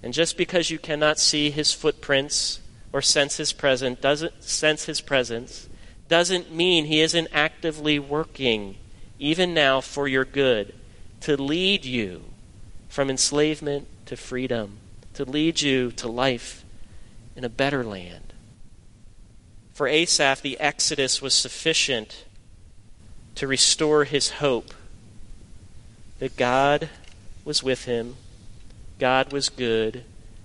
And 0.02 0.16
just 0.16 0.36
because 0.36 0.72
you 0.72 0.80
cannot 0.80 1.20
see 1.20 1.52
his 1.52 1.74
footprints 1.74 2.60
or 2.92 3.04
sense 3.04 3.38
his 3.38 3.54
presence 3.54 4.00
doesn't 4.00 4.44
sense 4.44 4.86
his 4.86 5.00
presence 5.00 5.70
doesn't 6.10 6.52
mean 6.52 6.86
he 6.86 7.02
isn't 7.02 7.28
actively 7.32 8.00
working 8.00 8.78
even 9.24 9.54
now 9.54 9.80
for 9.80 10.06
your 10.06 10.26
good 10.26 10.74
to 11.22 11.42
lead 11.42 11.86
you 11.86 12.26
from 12.90 13.10
enslavement 13.10 13.88
to 14.06 14.18
freedom, 14.18 14.78
to 15.14 15.24
lead 15.24 15.62
you 15.62 15.92
to 15.92 16.10
life 16.10 16.66
in 17.34 17.46
a 17.46 17.50
better 17.50 17.86
land. 17.86 18.34
For 19.72 19.88
Asaph, 19.88 20.42
the 20.42 20.60
Exodus 20.60 21.22
was 21.22 21.34
sufficient 21.34 22.26
to 23.36 23.48
restore 23.48 24.04
his 24.04 24.30
hope 24.32 24.74
that 26.20 26.36
God 26.36 26.90
was 27.46 27.64
with 27.64 27.86
him, 27.86 28.18
God 29.00 29.32
was 29.32 29.48
good, 29.48 30.04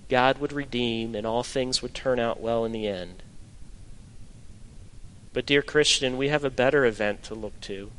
God 0.09 0.39
would 0.39 0.53
redeem, 0.53 1.17
and 1.17 1.27
all 1.27 1.43
things 1.43 1.83
would 1.83 1.95
turn 1.95 2.21
out 2.21 2.41
well 2.41 2.65
in 2.65 2.71
the 2.71 2.87
end. 2.87 3.25
But, 5.33 5.47
dear 5.47 5.63
Christian, 5.63 6.17
we 6.17 6.29
have 6.29 6.45
a 6.45 6.51
better 6.51 6.85
event 6.85 7.25
to 7.25 7.35
look 7.35 7.61
to 7.63 7.91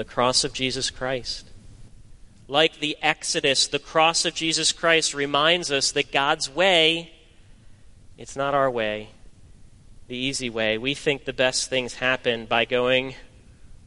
the 0.00 0.04
cross 0.06 0.44
of 0.44 0.54
Jesus 0.54 0.88
Christ. 0.88 1.46
Like 2.48 2.80
the 2.80 2.96
Exodus, 3.02 3.66
the 3.66 3.78
cross 3.78 4.24
of 4.24 4.32
Jesus 4.32 4.72
Christ 4.72 5.12
reminds 5.12 5.70
us 5.70 5.92
that 5.92 6.10
God's 6.10 6.48
way, 6.48 7.12
it's 8.16 8.34
not 8.34 8.54
our 8.54 8.70
way, 8.70 9.10
the 10.08 10.16
easy 10.16 10.48
way. 10.48 10.78
We 10.78 10.94
think 10.94 11.26
the 11.26 11.34
best 11.34 11.68
things 11.68 11.96
happen 11.96 12.46
by 12.46 12.64
going 12.64 13.14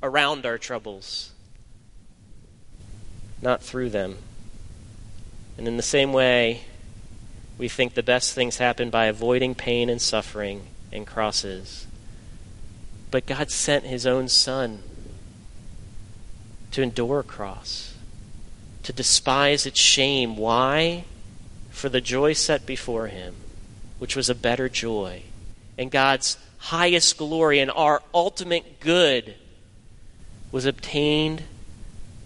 around 0.03 0.45
our 0.45 0.59
troubles, 0.59 1.31
not 3.41 3.63
through 3.63 3.89
them. 3.89 4.17
And 5.57 5.67
in 5.67 5.77
the 5.77 5.81
same 5.81 6.13
way, 6.13 6.61
we 7.57 7.67
think 7.67 7.95
the 7.95 8.03
best 8.03 8.35
things 8.35 8.57
happen 8.57 8.91
by 8.91 9.07
avoiding 9.07 9.55
pain 9.55 9.89
and 9.89 9.99
suffering 9.99 10.67
and 10.91 11.07
crosses. 11.07 11.87
But 13.09 13.25
God 13.25 13.49
sent 13.49 13.85
His 13.85 14.05
own 14.05 14.27
Son 14.27 14.83
to 16.73 16.81
endure 16.81 17.21
a 17.21 17.23
cross 17.23 17.93
to 18.83 18.93
despise 18.93 19.65
its 19.65 19.79
shame. 19.79 20.37
Why? 20.37 21.05
For 21.71 21.89
the 21.89 22.01
joy 22.01 22.33
set 22.33 22.65
before 22.65 23.07
him, 23.07 23.35
which 23.97 24.15
was 24.15 24.29
a 24.29 24.35
better 24.35 24.69
joy. 24.69 25.23
And 25.77 25.89
God's 25.89 26.37
highest 26.57 27.17
glory 27.17 27.59
and 27.59 27.71
our 27.71 28.03
ultimate 28.13 28.79
good 28.79 29.35
was 30.51 30.65
obtained 30.65 31.43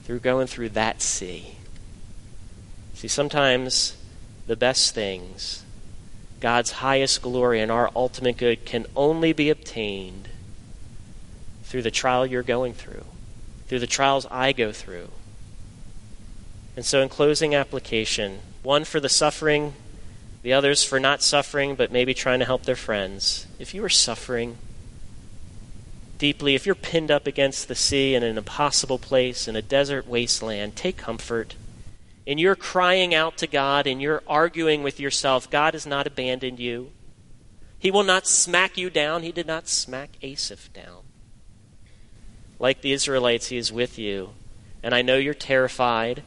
through 0.04 0.20
going 0.20 0.48
through 0.48 0.70
that 0.70 1.02
sea. 1.02 1.56
See, 2.96 3.08
sometimes 3.08 3.96
the 4.48 4.56
best 4.56 4.94
things, 4.94 5.64
God's 6.40 6.72
highest 6.72 7.22
glory 7.22 7.62
and 7.62 7.72
our 7.72 7.92
ultimate 7.96 8.38
good, 8.38 8.66
can 8.66 8.86
only 8.96 9.32
be 9.34 9.50
obtained 9.50 10.28
through 11.64 11.84
the 11.84 11.92
trial 11.92 12.26
you're 12.26 12.44
going 12.44 12.74
through, 12.74 13.06
through 13.68 13.80
the 13.80 13.88
trials 13.88 14.26
I 14.32 14.52
go 14.52 14.72
through. 14.72 15.10
And 16.76 16.86
so, 16.86 17.02
in 17.02 17.10
closing 17.10 17.56
application, 17.56 18.40
one 18.64 18.84
for 18.84 19.00
the 19.00 19.10
suffering, 19.10 19.74
the 20.44 20.54
others 20.54 20.84
for 20.84 21.00
not 21.00 21.24
suffering, 21.24 21.76
but 21.76 21.92
maybe 21.92 22.14
trying 22.14 22.40
to 22.40 22.46
help 22.46 22.64
their 22.64 22.76
friends. 22.76 23.48
If 23.60 23.74
you 23.74 23.84
are 23.84 23.90
suffering 23.90 24.58
deeply, 26.18 26.56
if 26.56 26.66
you're 26.66 26.76
pinned 26.76 27.12
up 27.12 27.28
against 27.28 27.68
the 27.68 27.76
sea 27.76 28.16
in 28.16 28.24
an 28.24 28.38
impossible 28.38 29.00
place, 29.00 29.48
in 29.48 29.56
a 29.56 29.62
desert 29.62 30.08
wasteland, 30.08 30.76
take 30.76 30.98
comfort. 30.98 31.56
In 32.26 32.38
your 32.38 32.56
crying 32.56 33.16
out 33.16 33.38
to 33.38 33.48
God 33.48 33.88
and 33.88 34.02
you're 34.02 34.24
arguing 34.28 34.84
with 34.84 35.00
yourself, 35.00 35.50
God 35.50 35.74
has 35.74 35.86
not 35.86 36.08
abandoned 36.08 36.60
you. 36.60 36.92
He 37.80 37.92
will 37.92 38.04
not 38.04 38.28
smack 38.28 38.78
you 38.78 38.90
down. 38.90 39.24
He 39.24 39.32
did 39.32 39.48
not 39.48 39.68
smack 39.68 40.12
Asaph 40.22 40.72
down. 40.74 41.07
Like 42.60 42.82
the 42.82 42.92
Israelites, 42.92 43.48
He 43.48 43.58
is 43.58 43.72
with 43.72 43.98
you. 44.00 44.32
And 44.84 44.94
I 44.94 45.02
know 45.02 45.18
you're 45.18 45.34
terrified. 45.34 46.24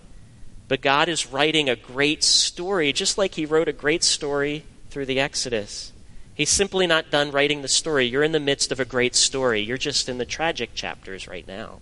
But 0.69 0.81
God 0.81 1.09
is 1.09 1.27
writing 1.27 1.69
a 1.69 1.77
great 1.77 2.23
story, 2.23 2.93
just 2.93 3.19
like 3.19 3.35
He 3.35 3.45
wrote 3.47 3.69
a 3.69 3.73
great 3.73 4.05
story 4.05 4.65
through 4.91 5.07
the 5.07 5.19
Exodus. 5.19 5.93
He's 6.35 6.51
simply 6.51 6.87
not 6.87 7.11
done 7.11 7.33
writing 7.33 7.63
the 7.63 7.69
story. 7.69 8.07
You're 8.07 8.23
in 8.23 8.33
the 8.33 8.41
midst 8.41 8.73
of 8.73 8.81
a 8.81 8.85
great 8.85 9.15
story. 9.15 9.61
You're 9.61 9.77
just 9.77 10.09
in 10.09 10.19
the 10.19 10.25
tragic 10.25 10.75
chapters 10.75 11.29
right 11.29 11.47
now. 11.47 11.81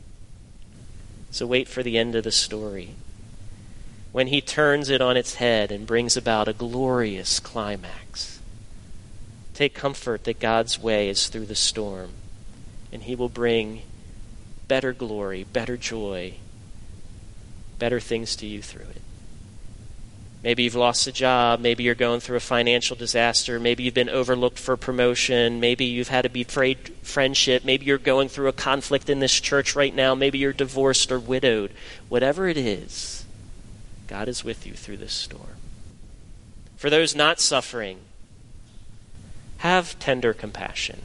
So 1.30 1.46
wait 1.46 1.68
for 1.68 1.82
the 1.82 1.98
end 1.98 2.14
of 2.14 2.24
the 2.24 2.32
story. 2.32 2.94
When 4.10 4.28
he 4.28 4.40
turns 4.40 4.88
it 4.88 5.02
on 5.02 5.16
its 5.16 5.34
head 5.34 5.70
and 5.70 5.86
brings 5.86 6.16
about 6.16 6.48
a 6.48 6.52
glorious 6.52 7.40
climax. 7.40 8.40
Take 9.52 9.74
comfort 9.74 10.24
that 10.24 10.40
God's 10.40 10.78
way 10.78 11.08
is 11.08 11.28
through 11.28 11.46
the 11.46 11.54
storm, 11.54 12.12
and 12.90 13.02
he 13.02 13.14
will 13.14 13.28
bring 13.28 13.82
better 14.68 14.92
glory, 14.92 15.44
better 15.44 15.76
joy, 15.76 16.34
better 17.78 17.98
things 17.98 18.36
to 18.36 18.46
you 18.46 18.62
through 18.62 18.82
it. 18.82 19.02
Maybe 20.42 20.62
you've 20.62 20.76
lost 20.76 21.06
a 21.08 21.12
job. 21.12 21.58
Maybe 21.58 21.82
you're 21.82 21.96
going 21.96 22.20
through 22.20 22.36
a 22.36 22.40
financial 22.40 22.94
disaster. 22.94 23.58
Maybe 23.58 23.82
you've 23.82 23.94
been 23.94 24.08
overlooked 24.08 24.58
for 24.58 24.76
promotion. 24.76 25.58
Maybe 25.58 25.84
you've 25.84 26.08
had 26.08 26.26
a 26.26 26.30
betrayed 26.30 26.78
friendship. 27.02 27.64
Maybe 27.64 27.86
you're 27.86 27.98
going 27.98 28.28
through 28.28 28.46
a 28.46 28.52
conflict 28.52 29.10
in 29.10 29.18
this 29.18 29.40
church 29.40 29.74
right 29.74 29.94
now. 29.94 30.14
Maybe 30.14 30.38
you're 30.38 30.52
divorced 30.52 31.10
or 31.10 31.18
widowed. 31.18 31.72
Whatever 32.08 32.46
it 32.46 32.56
is, 32.56 33.24
God 34.06 34.28
is 34.28 34.44
with 34.44 34.64
you 34.64 34.74
through 34.74 34.98
this 34.98 35.12
storm. 35.12 35.56
For 36.76 36.88
those 36.88 37.16
not 37.16 37.40
suffering, 37.40 37.98
have 39.58 39.98
tender 39.98 40.32
compassion. 40.32 41.00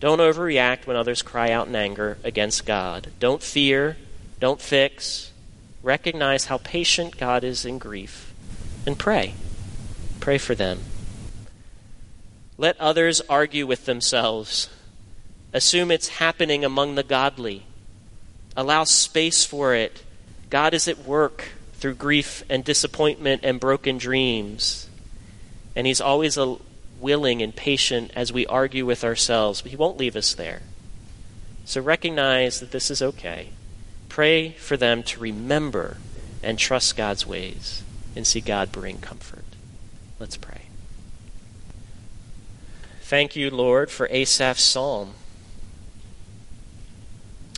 Don't 0.00 0.20
overreact 0.20 0.86
when 0.86 0.96
others 0.96 1.22
cry 1.22 1.50
out 1.50 1.66
in 1.66 1.74
anger 1.74 2.18
against 2.22 2.64
God. 2.64 3.08
Don't 3.18 3.42
fear. 3.42 3.96
Don't 4.38 4.60
fix. 4.60 5.32
Recognize 5.82 6.46
how 6.46 6.58
patient 6.58 7.18
God 7.18 7.44
is 7.44 7.64
in 7.64 7.78
grief 7.78 8.32
and 8.86 8.98
pray. 8.98 9.34
Pray 10.20 10.38
for 10.38 10.54
them. 10.54 10.80
Let 12.56 12.80
others 12.80 13.20
argue 13.28 13.66
with 13.66 13.86
themselves. 13.86 14.68
Assume 15.52 15.90
it's 15.90 16.08
happening 16.08 16.64
among 16.64 16.94
the 16.94 17.02
godly. 17.02 17.64
Allow 18.56 18.84
space 18.84 19.44
for 19.44 19.74
it. 19.74 20.02
God 20.50 20.74
is 20.74 20.88
at 20.88 20.98
work 21.04 21.50
through 21.74 21.94
grief 21.94 22.42
and 22.48 22.64
disappointment 22.64 23.42
and 23.44 23.60
broken 23.60 23.98
dreams. 23.98 24.88
And 25.76 25.86
He's 25.86 26.00
always 26.00 26.36
a 26.36 26.56
willing 27.00 27.42
and 27.42 27.54
patient 27.54 28.10
as 28.14 28.32
we 28.32 28.46
argue 28.46 28.86
with 28.86 29.04
ourselves, 29.04 29.60
He 29.62 29.76
won't 29.76 29.98
leave 29.98 30.16
us 30.16 30.34
there. 30.34 30.62
So 31.64 31.80
recognize 31.80 32.60
that 32.60 32.70
this 32.70 32.90
is 32.90 33.02
okay. 33.02 33.50
Pray 34.08 34.52
for 34.52 34.76
them 34.76 35.02
to 35.04 35.20
remember 35.20 35.98
and 36.42 36.58
trust 36.58 36.96
God's 36.96 37.26
ways 37.26 37.82
and 38.16 38.26
see 38.26 38.40
God 38.40 38.72
bring 38.72 38.98
comfort. 38.98 39.44
Let's 40.18 40.36
pray. 40.36 40.62
Thank 43.02 43.36
you, 43.36 43.50
Lord, 43.50 43.90
for 43.90 44.08
Asaph's 44.10 44.62
psalm. 44.62 45.14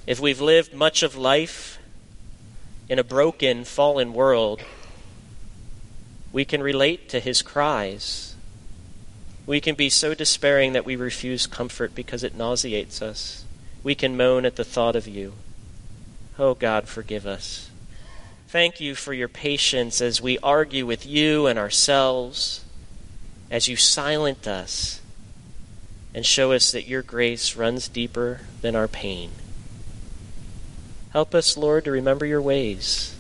If 0.07 0.21
we've 0.21 0.41
lived 0.41 0.75
much 0.75 1.03
of 1.03 1.17
life 1.17 1.79
in 2.89 2.99
a 2.99 3.05
broken, 3.05 3.65
fallen 3.65 4.13
world, 4.13 4.61
we 6.33 6.45
can 6.45 6.63
relate 6.63 7.09
to 7.09 7.21
his 7.21 7.43
cries. 7.43 8.30
We 9.47 9.61
can 9.61 9.75
be 9.75 9.91
so 9.91 10.15
despairing 10.15 10.73
that 10.75 10.85
we 10.85 10.97
refuse 10.97 11.47
comfort 11.47 11.95
because 11.95 12.23
it 12.23 12.37
nauseates 12.37 13.03
us. 13.03 13.45
We 13.83 13.95
can 13.95 14.17
moan 14.17 14.45
at 14.45 14.57
the 14.57 14.65
thought 14.65 14.97
of 14.97 15.09
you. 15.09 15.35
Oh 16.39 16.55
God, 16.55 16.89
forgive 16.89 17.27
us. 17.27 17.71
Thank 18.49 18.81
you 18.81 18.95
for 18.95 19.13
your 19.13 19.29
patience 19.29 20.01
as 20.01 20.21
we 20.21 20.39
argue 20.39 20.85
with 20.85 21.07
you 21.07 21.47
and 21.47 21.59
ourselves, 21.59 22.65
as 23.51 23.69
you 23.69 23.77
silent 23.77 24.47
us 24.49 25.01
and 26.15 26.27
show 26.27 26.53
us 26.53 26.73
that 26.73 26.89
your 26.89 27.03
grace 27.03 27.57
runs 27.57 27.89
deeper 27.89 28.41
than 28.61 28.75
our 28.75 28.89
pain. 28.89 29.31
Help 31.13 31.35
us, 31.35 31.57
Lord, 31.57 31.85
to 31.85 31.91
remember 31.91 32.27
your 32.27 32.43
ways, 32.43 33.17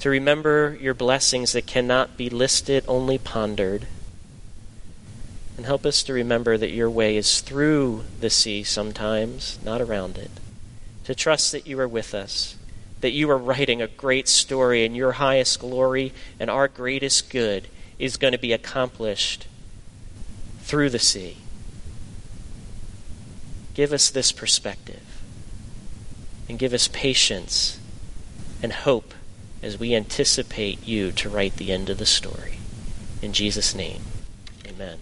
to 0.00 0.08
remember 0.08 0.76
your 0.80 0.94
blessings 0.94 1.52
that 1.52 1.66
cannot 1.66 2.16
be 2.16 2.28
listed, 2.28 2.84
only 2.86 3.18
pondered. 3.18 3.86
And 5.56 5.66
help 5.66 5.86
us 5.86 6.02
to 6.04 6.12
remember 6.12 6.58
that 6.58 6.72
your 6.72 6.90
way 6.90 7.16
is 7.16 7.40
through 7.40 8.04
the 8.20 8.30
sea 8.30 8.64
sometimes, 8.64 9.58
not 9.64 9.80
around 9.80 10.18
it 10.18 10.30
to 11.04 11.14
trust 11.14 11.52
that 11.52 11.66
you 11.66 11.78
are 11.78 11.88
with 11.88 12.14
us, 12.14 12.56
that 13.00 13.12
you 13.12 13.30
are 13.30 13.38
writing 13.38 13.80
a 13.80 13.86
great 13.86 14.26
story, 14.26 14.84
and 14.84 14.96
your 14.96 15.12
highest 15.12 15.60
glory 15.60 16.12
and 16.40 16.50
our 16.50 16.66
greatest 16.66 17.30
good 17.30 17.68
is 17.98 18.16
going 18.16 18.32
to 18.32 18.38
be 18.38 18.52
accomplished 18.52 19.46
through 20.60 20.90
the 20.90 20.98
sea. 20.98 21.36
Give 23.74 23.92
us 23.92 24.10
this 24.10 24.32
perspective 24.32 25.22
and 26.48 26.58
give 26.58 26.72
us 26.72 26.88
patience 26.88 27.78
and 28.62 28.72
hope 28.72 29.12
as 29.62 29.78
we 29.78 29.94
anticipate 29.94 30.86
you 30.86 31.12
to 31.12 31.28
write 31.28 31.56
the 31.56 31.72
end 31.72 31.90
of 31.90 31.98
the 31.98 32.06
story. 32.06 32.58
In 33.20 33.32
Jesus' 33.32 33.74
name, 33.74 34.02
amen. 34.66 34.98